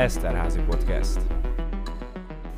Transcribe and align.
Eszterházi 0.00 0.60
Podcast. 0.60 1.20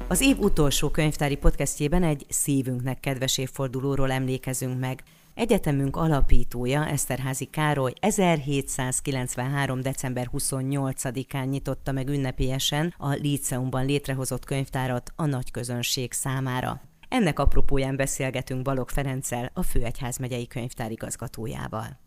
Az 0.08 0.20
év 0.20 0.38
utolsó 0.38 0.90
könyvtári 0.90 1.36
podcastjében 1.36 2.02
egy 2.02 2.26
szívünknek 2.28 3.00
kedves 3.00 3.38
évfordulóról 3.38 4.10
emlékezünk 4.10 4.80
meg. 4.80 5.02
Egyetemünk 5.34 5.96
alapítója, 5.96 6.86
Eszterházi 6.86 7.44
Károly 7.44 7.92
1793. 8.00 9.80
december 9.80 10.30
28-án 10.32 11.48
nyitotta 11.48 11.92
meg 11.92 12.08
ünnepélyesen 12.08 12.94
a 12.98 13.08
Líceumban 13.08 13.86
létrehozott 13.86 14.44
könyvtárat 14.44 15.12
a 15.16 15.26
nagy 15.26 15.50
közönség 15.50 16.12
számára. 16.12 16.80
Ennek 17.08 17.38
apropóján 17.38 17.96
beszélgetünk 17.96 18.62
Balog 18.62 18.88
Ferenccel, 18.88 19.50
a 19.54 19.62
Főegyházmegyei 19.62 20.46
könyvtár 20.46 20.90
igazgatójával. 20.90 22.00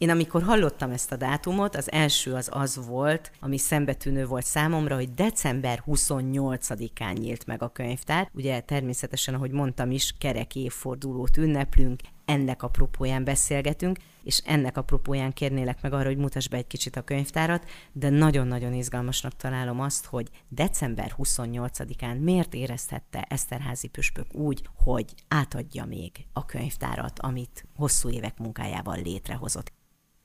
Én 0.00 0.10
amikor 0.10 0.42
hallottam 0.42 0.90
ezt 0.90 1.12
a 1.12 1.16
dátumot, 1.16 1.76
az 1.76 1.92
első 1.92 2.32
az 2.32 2.48
az 2.52 2.86
volt, 2.86 3.30
ami 3.40 3.58
szembetűnő 3.58 4.26
volt 4.26 4.44
számomra, 4.44 4.94
hogy 4.94 5.10
december 5.10 5.82
28-án 5.86 7.18
nyílt 7.18 7.46
meg 7.46 7.62
a 7.62 7.68
könyvtár. 7.68 8.30
Ugye 8.34 8.60
természetesen, 8.60 9.34
ahogy 9.34 9.50
mondtam 9.50 9.90
is, 9.90 10.14
kerek 10.18 10.54
évfordulót 10.54 11.36
ünneplünk, 11.36 12.00
ennek 12.24 12.62
a 12.62 12.68
propóján 12.68 13.24
beszélgetünk, 13.24 13.98
és 14.22 14.42
ennek 14.44 14.76
a 14.76 14.82
propóján 14.82 15.32
kérnélek 15.32 15.82
meg 15.82 15.92
arra, 15.92 16.08
hogy 16.08 16.16
mutass 16.16 16.48
be 16.48 16.56
egy 16.56 16.66
kicsit 16.66 16.96
a 16.96 17.02
könyvtárat, 17.02 17.64
de 17.92 18.08
nagyon-nagyon 18.08 18.74
izgalmasnak 18.74 19.36
találom 19.36 19.80
azt, 19.80 20.06
hogy 20.06 20.28
december 20.48 21.14
28-án 21.18 22.20
miért 22.20 22.54
érezhette 22.54 23.26
Eszterházi 23.28 23.88
püspök 23.88 24.34
úgy, 24.34 24.62
hogy 24.74 25.14
átadja 25.28 25.84
még 25.84 26.12
a 26.32 26.44
könyvtárat, 26.44 27.18
amit 27.18 27.66
hosszú 27.76 28.10
évek 28.10 28.38
munkájával 28.38 29.00
létrehozott. 29.02 29.78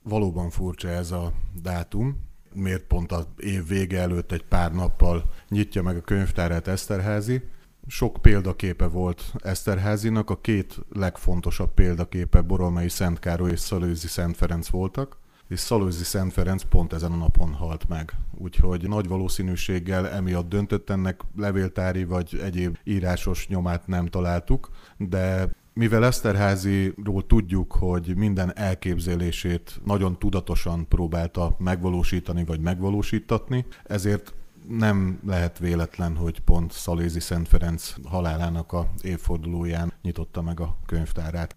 Valóban 0.08 0.50
furcsa 0.50 0.88
ez 0.88 1.12
a 1.12 1.32
dátum, 1.62 2.22
miért 2.54 2.84
pont 2.84 3.12
az 3.12 3.28
év 3.38 3.68
vége 3.68 4.00
előtt 4.00 4.32
egy 4.32 4.44
pár 4.44 4.74
nappal 4.74 5.24
nyitja 5.50 5.82
meg 5.84 5.98
a 5.98 6.02
könyvtárát 6.02 6.68
Eszterházi. 6.68 7.42
Sok 7.88 8.18
példaképe 8.22 8.88
volt 8.88 9.34
Eszterházinak, 9.38 10.30
a 10.30 10.42
két 10.42 10.80
legfontosabb 10.94 11.74
példaképe 11.74 12.42
Boromai 12.42 12.90
Szent 12.90 13.20
Károly 13.20 13.52
és 13.52 13.60
Szalőzi 13.60 14.08
Szent 14.08 14.38
Ferenc 14.38 14.68
voltak, 14.70 15.18
és 15.48 15.60
Szalőzi 15.60 16.04
Szent 16.04 16.34
Ferenc 16.34 16.64
pont 16.64 16.94
ezen 16.94 17.12
a 17.12 17.16
napon 17.16 17.54
halt 17.54 17.88
meg. 17.88 18.14
Úgyhogy 18.38 18.88
nagy 18.88 19.08
valószínűséggel 19.08 20.10
emiatt 20.10 20.50
döntött 20.50 20.90
ennek 20.90 21.22
levéltári 21.38 22.04
vagy 22.04 22.40
egyéb 22.44 22.78
írásos 22.84 23.48
nyomát 23.48 23.88
nem 23.88 24.06
találtuk, 24.06 24.70
de 24.98 25.50
mivel 25.76 26.06
Eszterháziról 26.06 27.26
tudjuk, 27.26 27.72
hogy 27.72 28.16
minden 28.16 28.58
elképzelését 28.58 29.82
nagyon 29.84 30.20
tudatosan 30.20 30.88
próbálta 30.88 31.56
megvalósítani 31.58 32.46
vagy 32.46 32.60
megvalósítatni, 32.60 33.66
ezért 33.84 34.34
nem 34.68 35.20
lehet 35.26 35.60
véletlen, 35.60 36.16
hogy 36.16 36.40
pont 36.40 36.72
Szalézi 36.72 37.20
Szent 37.20 37.48
Ferenc 37.48 37.94
halálának 38.04 38.72
a 38.72 38.92
évfordulóján 39.02 39.94
nyitotta 40.02 40.42
meg 40.42 40.60
a 40.60 40.78
könyvtárát. 40.86 41.56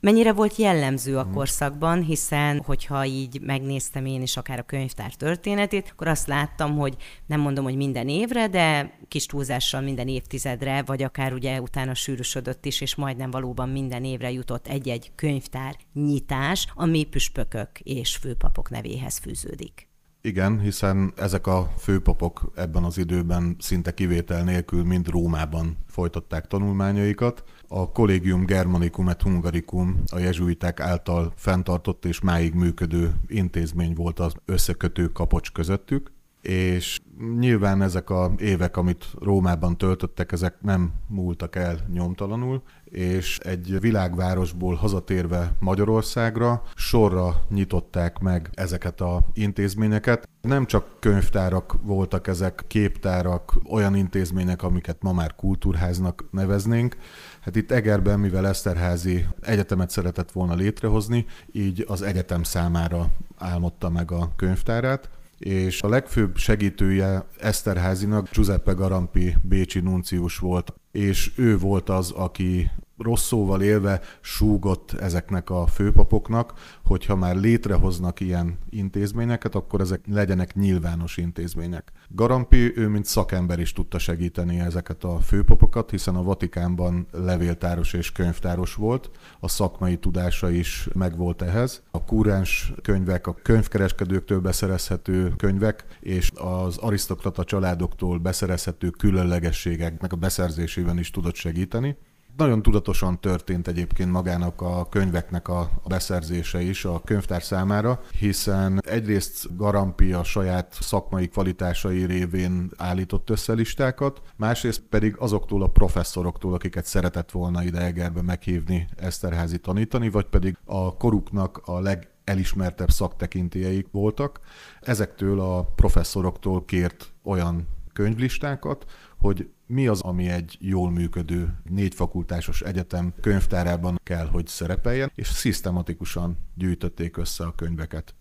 Mennyire 0.00 0.32
volt 0.32 0.56
jellemző 0.56 1.18
a 1.18 1.24
mhm. 1.24 1.34
korszakban, 1.34 2.02
hiszen 2.02 2.62
hogyha 2.66 3.04
így 3.04 3.40
megnéztem 3.40 4.06
én 4.06 4.22
is 4.22 4.36
akár 4.36 4.58
a 4.58 4.62
könyvtár 4.62 5.14
történetét, 5.14 5.88
akkor 5.92 6.08
azt 6.08 6.26
láttam, 6.26 6.76
hogy 6.76 6.96
nem 7.26 7.40
mondom, 7.40 7.64
hogy 7.64 7.76
minden 7.76 8.08
évre, 8.08 8.48
de 8.48 8.98
kis 9.08 9.26
túlzással 9.26 9.80
minden 9.80 10.08
évtizedre, 10.08 10.82
vagy 10.82 11.02
akár 11.02 11.32
ugye 11.32 11.60
utána 11.60 11.94
sűrűsödött 11.94 12.64
is, 12.64 12.80
és 12.80 12.94
majdnem 12.94 13.30
valóban 13.30 13.68
minden 13.68 14.04
évre 14.04 14.30
jutott 14.30 14.66
egy-egy 14.66 15.12
könyvtár 15.14 15.76
nyitás, 15.92 16.66
ami 16.74 17.04
püspökök 17.04 17.80
és 17.80 18.16
főpapok 18.16 18.70
nevéhez 18.70 19.18
fűződik. 19.18 19.87
Igen, 20.28 20.60
hiszen 20.60 21.12
ezek 21.16 21.46
a 21.46 21.72
főpapok 21.78 22.52
ebben 22.54 22.84
az 22.84 22.98
időben 22.98 23.56
szinte 23.58 23.94
kivétel 23.94 24.44
nélkül 24.44 24.84
mind 24.84 25.08
Rómában 25.08 25.76
folytatták 25.86 26.46
tanulmányaikat. 26.46 27.44
A 27.68 27.92
Collegium 27.92 28.44
Germanicum 28.44 29.08
et 29.08 29.22
Hungaricum 29.22 30.02
a 30.12 30.18
jezsuiták 30.18 30.80
által 30.80 31.32
fenntartott 31.36 32.04
és 32.04 32.20
máig 32.20 32.54
működő 32.54 33.14
intézmény 33.26 33.94
volt 33.94 34.18
az 34.18 34.34
összekötő 34.44 35.06
kapocs 35.06 35.52
közöttük, 35.52 36.12
és 36.42 36.98
nyilván 37.38 37.82
ezek 37.82 38.10
a 38.10 38.32
évek, 38.36 38.76
amit 38.76 39.06
Rómában 39.20 39.76
töltöttek, 39.76 40.32
ezek 40.32 40.54
nem 40.60 40.92
múltak 41.06 41.56
el 41.56 41.78
nyomtalanul, 41.92 42.62
és 42.84 43.38
egy 43.38 43.80
világvárosból 43.80 44.74
hazatérve 44.74 45.52
Magyarországra 45.58 46.62
sorra 46.74 47.42
nyitották 47.50 48.18
meg 48.18 48.50
ezeket 48.54 49.00
a 49.00 49.26
intézményeket. 49.32 50.28
Nem 50.40 50.66
csak 50.66 50.86
könyvtárak 51.00 51.76
voltak 51.82 52.26
ezek, 52.26 52.64
képtárak, 52.66 53.54
olyan 53.70 53.94
intézmények, 53.94 54.62
amiket 54.62 55.02
ma 55.02 55.12
már 55.12 55.34
kultúrháznak 55.34 56.24
neveznénk. 56.30 56.96
Hát 57.40 57.56
itt 57.56 57.70
Egerben, 57.70 58.20
mivel 58.20 58.46
Eszterházi 58.46 59.26
egyetemet 59.40 59.90
szeretett 59.90 60.32
volna 60.32 60.54
létrehozni, 60.54 61.26
így 61.52 61.84
az 61.88 62.02
egyetem 62.02 62.42
számára 62.42 63.06
álmodta 63.38 63.90
meg 63.90 64.10
a 64.10 64.32
könyvtárát 64.36 65.10
és 65.38 65.82
a 65.82 65.88
legfőbb 65.88 66.36
segítője 66.36 67.26
Eszterházinak 67.40 68.28
Giuseppe 68.30 68.72
Garampi 68.72 69.36
bécsi 69.42 69.80
nuncius 69.80 70.38
volt, 70.38 70.74
és 70.92 71.32
ő 71.36 71.58
volt 71.58 71.88
az, 71.88 72.10
aki 72.10 72.70
rossz 72.98 73.26
szóval 73.26 73.62
élve 73.62 74.00
súgott 74.20 74.92
ezeknek 74.92 75.50
a 75.50 75.66
főpapoknak, 75.66 76.52
hogyha 76.84 77.16
már 77.16 77.36
létrehoznak 77.36 78.20
ilyen 78.20 78.58
intézményeket, 78.70 79.54
akkor 79.54 79.80
ezek 79.80 80.00
legyenek 80.06 80.54
nyilvános 80.54 81.16
intézmények. 81.16 81.92
Garampi, 82.08 82.72
ő 82.76 82.88
mint 82.88 83.04
szakember 83.04 83.58
is 83.58 83.72
tudta 83.72 83.98
segíteni 83.98 84.58
ezeket 84.58 85.04
a 85.04 85.18
főpapokat, 85.18 85.90
hiszen 85.90 86.14
a 86.14 86.22
Vatikánban 86.22 87.06
levéltáros 87.12 87.92
és 87.92 88.12
könyvtáros 88.12 88.74
volt, 88.74 89.10
a 89.40 89.48
szakmai 89.48 89.96
tudása 89.96 90.50
is 90.50 90.88
megvolt 90.94 91.42
ehhez. 91.42 91.82
A 91.90 92.04
kúráns 92.04 92.72
könyvek, 92.82 93.26
a 93.26 93.34
könyvkereskedőktől 93.42 94.40
beszerezhető 94.40 95.32
könyvek, 95.36 95.84
és 96.00 96.32
az 96.34 96.76
arisztokrata 96.76 97.44
családoktól 97.44 98.18
beszerezhető 98.18 98.90
különlegességeknek 98.90 100.12
a 100.12 100.16
beszerzésében 100.16 100.98
is 100.98 101.10
tudott 101.10 101.34
segíteni. 101.34 101.96
Nagyon 102.38 102.62
tudatosan 102.62 103.20
történt 103.20 103.68
egyébként 103.68 104.10
magának 104.10 104.60
a 104.60 104.88
könyveknek 104.88 105.48
a 105.48 105.70
beszerzése 105.86 106.60
is 106.60 106.84
a 106.84 107.00
könyvtár 107.04 107.42
számára, 107.42 108.00
hiszen 108.18 108.80
egyrészt 108.84 109.56
Garampi 109.56 110.12
a 110.12 110.24
saját 110.24 110.76
szakmai 110.80 111.28
kvalitásai 111.28 112.04
révén 112.04 112.70
állított 112.76 113.30
össze 113.30 113.52
listákat, 113.52 114.22
másrészt 114.36 114.80
pedig 114.80 115.16
azoktól 115.18 115.62
a 115.62 115.66
professzoroktól, 115.66 116.54
akiket 116.54 116.84
szeretett 116.84 117.30
volna 117.30 117.62
ide 117.62 117.80
Egerbe 117.80 118.22
meghívni 118.22 118.88
Eszterházi 118.96 119.58
tanítani, 119.58 120.10
vagy 120.10 120.26
pedig 120.26 120.56
a 120.64 120.96
koruknak 120.96 121.60
a 121.64 121.80
leg 121.80 122.08
elismertebb 122.24 122.90
szaktekintélyeik 122.90 123.86
voltak. 123.90 124.40
Ezektől 124.80 125.40
a 125.40 125.62
professzoroktól 125.62 126.64
kért 126.64 127.12
olyan 127.22 127.68
könyvlistákat, 127.92 128.84
hogy 129.18 129.48
mi 129.68 129.86
az, 129.86 130.00
ami 130.00 130.28
egy 130.28 130.56
jól 130.60 130.90
működő 130.90 131.58
négy 131.70 131.94
fakultásos 131.94 132.62
egyetem 132.62 133.14
könyvtárában 133.20 134.00
kell, 134.02 134.26
hogy 134.26 134.46
szerepeljen, 134.46 135.12
és 135.14 135.28
szisztematikusan 135.28 136.38
gyűjtötték 136.54 137.16
össze 137.16 137.44
a 137.44 137.54
könyveket. 137.54 138.14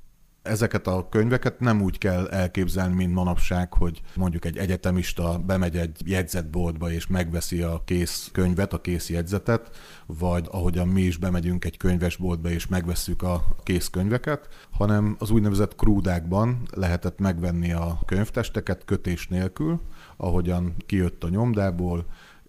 Ezeket 0.47 0.87
a 0.87 1.07
könyveket 1.09 1.59
nem 1.59 1.81
úgy 1.81 1.97
kell 1.97 2.27
elképzelni, 2.27 2.95
mint 2.95 3.13
manapság, 3.13 3.73
hogy 3.73 4.01
mondjuk 4.15 4.45
egy 4.45 4.57
egyetemista 4.57 5.37
bemegy 5.37 5.77
egy 5.77 6.01
jegyzetboltba 6.05 6.91
és 6.91 7.07
megveszi 7.07 7.61
a 7.61 7.81
kész 7.85 8.29
könyvet, 8.33 8.73
a 8.73 8.81
kész 8.81 9.09
jegyzetet, 9.09 9.77
vagy 10.05 10.47
ahogyan 10.51 10.87
mi 10.87 11.01
is 11.01 11.17
bemegyünk 11.17 11.65
egy 11.65 11.77
könyvesboltba 11.77 12.49
és 12.49 12.67
megvesszük 12.67 13.21
a 13.21 13.43
kész 13.63 13.87
könyveket, 13.87 14.47
hanem 14.71 15.15
az 15.19 15.29
úgynevezett 15.29 15.75
krúdákban 15.75 16.61
lehetett 16.73 17.19
megvenni 17.19 17.71
a 17.71 17.99
könyvtesteket 18.05 18.85
kötés 18.85 19.27
nélkül, 19.27 19.81
ahogyan 20.17 20.75
kijött 20.85 21.23
a 21.23 21.29
nyomdából, 21.29 22.05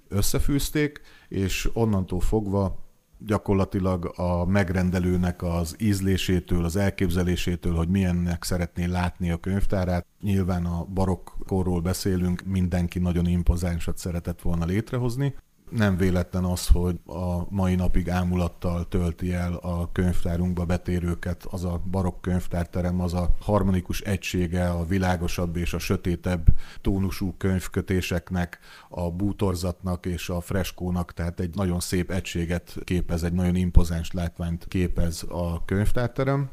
összefűzték, 0.08 1.00
és 1.28 1.70
onnantól 1.72 2.20
fogva 2.20 2.86
gyakorlatilag 3.18 4.12
a 4.16 4.44
megrendelőnek 4.44 5.42
az 5.42 5.76
ízlésétől, 5.78 6.64
az 6.64 6.76
elképzelésétől, 6.76 7.74
hogy 7.74 7.88
milyennek 7.88 8.44
szeretné 8.44 8.84
látni 8.84 9.30
a 9.30 9.36
könyvtárát. 9.36 10.06
Nyilván 10.20 10.64
a 10.64 10.84
barokkorról 10.84 11.80
beszélünk, 11.80 12.42
mindenki 12.44 12.98
nagyon 12.98 13.26
impozánsat 13.26 13.98
szeretett 13.98 14.42
volna 14.42 14.64
létrehozni, 14.64 15.34
nem 15.70 15.96
véletlen 15.96 16.44
az, 16.44 16.66
hogy 16.66 17.00
a 17.06 17.54
mai 17.54 17.74
napig 17.74 18.10
ámulattal 18.10 18.88
tölti 18.88 19.32
el 19.32 19.54
a 19.54 19.92
könyvtárunkba 19.92 20.64
betérőket 20.64 21.44
az 21.50 21.64
a 21.64 21.80
barokk 21.90 22.20
könyvtárterem, 22.20 23.00
az 23.00 23.14
a 23.14 23.34
harmonikus 23.40 24.00
egysége 24.00 24.68
a 24.70 24.84
világosabb 24.84 25.56
és 25.56 25.72
a 25.72 25.78
sötétebb 25.78 26.46
tónusú 26.80 27.34
könyvkötéseknek, 27.38 28.58
a 28.88 29.10
bútorzatnak 29.10 30.06
és 30.06 30.28
a 30.28 30.40
freskónak, 30.40 31.12
tehát 31.12 31.40
egy 31.40 31.54
nagyon 31.54 31.80
szép 31.80 32.10
egységet 32.10 32.76
képez, 32.84 33.22
egy 33.22 33.32
nagyon 33.32 33.54
impozáns 33.54 34.12
látványt 34.12 34.66
képez 34.68 35.24
a 35.28 35.64
könyvtárterem 35.64 36.50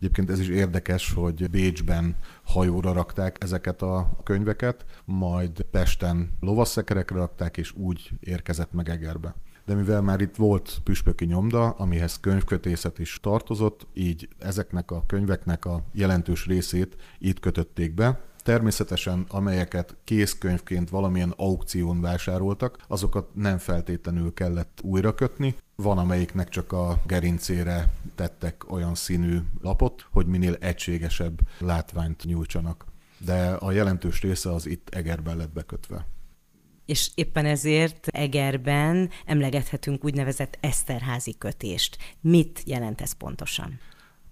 Egyébként 0.00 0.30
ez 0.30 0.40
is 0.40 0.48
érdekes, 0.48 1.12
hogy 1.12 1.50
Bécsben 1.50 2.16
hajóra 2.44 2.92
rakták 2.92 3.36
ezeket 3.40 3.82
a 3.82 4.16
könyveket, 4.24 4.84
majd 5.04 5.62
Pesten 5.62 6.36
lovasszekerekre 6.40 7.16
rakták, 7.16 7.56
és 7.56 7.72
úgy 7.76 8.10
érkezett 8.20 8.72
meg 8.72 8.88
Egerbe 8.88 9.34
de 9.70 9.76
mivel 9.76 10.02
már 10.02 10.20
itt 10.20 10.36
volt 10.36 10.80
püspöki 10.84 11.24
nyomda, 11.24 11.70
amihez 11.70 12.20
könyvkötészet 12.20 12.98
is 12.98 13.18
tartozott, 13.22 13.86
így 13.94 14.28
ezeknek 14.38 14.90
a 14.90 15.04
könyveknek 15.06 15.64
a 15.64 15.84
jelentős 15.92 16.46
részét 16.46 16.96
itt 17.18 17.40
kötötték 17.40 17.94
be. 17.94 18.20
Természetesen, 18.42 19.24
amelyeket 19.28 19.96
készkönyvként 20.04 20.90
valamilyen 20.90 21.34
aukción 21.36 22.00
vásároltak, 22.00 22.78
azokat 22.88 23.34
nem 23.34 23.58
feltétlenül 23.58 24.34
kellett 24.34 24.78
újra 24.82 25.14
kötni. 25.14 25.54
Van, 25.76 25.98
amelyiknek 25.98 26.48
csak 26.48 26.72
a 26.72 27.02
gerincére 27.06 27.92
tettek 28.14 28.72
olyan 28.72 28.94
színű 28.94 29.38
lapot, 29.62 30.06
hogy 30.10 30.26
minél 30.26 30.56
egységesebb 30.60 31.40
látványt 31.58 32.24
nyújtsanak. 32.24 32.84
De 33.18 33.50
a 33.50 33.72
jelentős 33.72 34.20
része 34.20 34.52
az 34.52 34.66
itt 34.66 34.88
Egerben 34.88 35.36
lett 35.36 35.52
bekötve 35.52 36.06
és 36.90 37.10
éppen 37.14 37.46
ezért 37.46 38.06
Egerben 38.06 39.10
emlegethetünk 39.24 40.04
úgynevezett 40.04 40.58
Eszterházi 40.60 41.34
kötést. 41.38 41.98
Mit 42.20 42.62
jelent 42.64 43.00
ez 43.00 43.12
pontosan? 43.12 43.78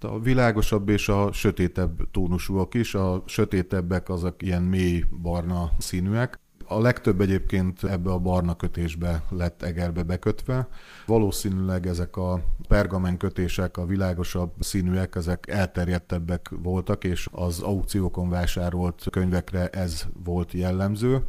A 0.01 0.21
világosabb 0.21 0.89
és 0.89 1.09
a 1.09 1.33
sötétebb 1.33 2.11
tónusúak 2.11 2.75
is. 2.75 2.95
A 2.95 3.23
sötétebbek 3.27 4.09
azok 4.09 4.43
ilyen 4.43 4.63
mély 4.63 5.05
barna 5.23 5.71
színűek. 5.79 6.39
A 6.71 6.81
legtöbb 6.81 7.21
egyébként 7.21 7.85
ebbe 7.85 8.11
a 8.11 8.19
barna 8.19 8.57
kötésbe 8.57 9.23
lett 9.31 9.63
Egerbe 9.63 10.03
bekötve. 10.03 10.69
Valószínűleg 11.07 11.87
ezek 11.87 12.17
a 12.17 12.43
pergamen 12.69 13.17
kötések, 13.17 13.77
a 13.77 13.87
világosabb 13.87 14.53
színűek, 14.61 15.15
ezek 15.15 15.49
elterjedtebbek 15.49 16.51
voltak, 16.63 17.05
és 17.05 17.29
az 17.33 17.61
aukciókon 17.61 18.29
vásárolt 18.29 19.07
könyvekre 19.11 19.69
ez 19.69 20.07
volt 20.25 20.53
jellemző 20.53 21.25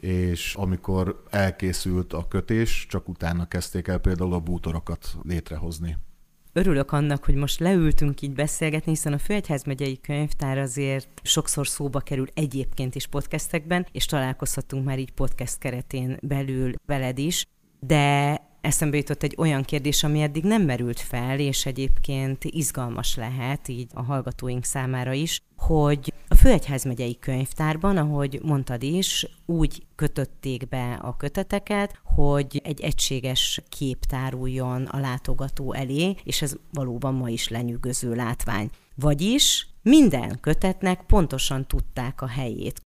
és 0.00 0.54
amikor 0.54 1.22
elkészült 1.30 2.12
a 2.12 2.28
kötés, 2.28 2.86
csak 2.88 3.08
utána 3.08 3.48
kezdték 3.48 3.88
el 3.88 3.98
például 3.98 4.32
a 4.32 4.40
bútorokat 4.40 5.16
létrehozni. 5.22 5.96
Örülök 6.56 6.92
annak, 6.92 7.24
hogy 7.24 7.34
most 7.34 7.60
leültünk 7.60 8.22
így 8.22 8.32
beszélgetni, 8.32 8.90
hiszen 8.90 9.12
a 9.12 9.18
Főegyházmegyei 9.18 10.00
Könyvtár 10.00 10.58
azért 10.58 11.08
sokszor 11.22 11.66
szóba 11.66 12.00
kerül 12.00 12.26
egyébként 12.34 12.94
is 12.94 13.06
podcastekben, 13.06 13.86
és 13.92 14.06
találkozhatunk 14.06 14.84
már 14.84 14.98
így 14.98 15.12
podcast 15.12 15.58
keretén 15.58 16.18
belül 16.22 16.72
veled 16.86 17.18
is, 17.18 17.46
de 17.80 18.40
eszembe 18.66 18.96
jutott 18.96 19.22
egy 19.22 19.34
olyan 19.38 19.62
kérdés, 19.62 20.04
ami 20.04 20.20
eddig 20.20 20.44
nem 20.44 20.62
merült 20.62 21.00
fel, 21.00 21.38
és 21.38 21.66
egyébként 21.66 22.44
izgalmas 22.44 23.16
lehet 23.16 23.68
így 23.68 23.90
a 23.94 24.02
hallgatóink 24.02 24.64
számára 24.64 25.12
is, 25.12 25.40
hogy 25.56 26.12
a 26.28 26.34
Főegyházmegyei 26.34 27.18
Könyvtárban, 27.18 27.96
ahogy 27.96 28.40
mondtad 28.42 28.82
is, 28.82 29.26
úgy 29.46 29.86
kötötték 29.94 30.68
be 30.68 30.92
a 31.02 31.16
köteteket, 31.16 32.00
hogy 32.04 32.60
egy 32.64 32.80
egységes 32.80 33.62
kép 33.68 34.04
táruljon 34.04 34.84
a 34.84 34.98
látogató 34.98 35.72
elé, 35.72 36.14
és 36.24 36.42
ez 36.42 36.56
valóban 36.72 37.14
ma 37.14 37.28
is 37.28 37.48
lenyűgöző 37.48 38.14
látvány. 38.14 38.70
Vagyis 38.94 39.68
minden 39.82 40.38
kötetnek 40.40 41.02
pontosan 41.06 41.66
tudták 41.66 42.22
a 42.22 42.26
helyét. 42.26 42.80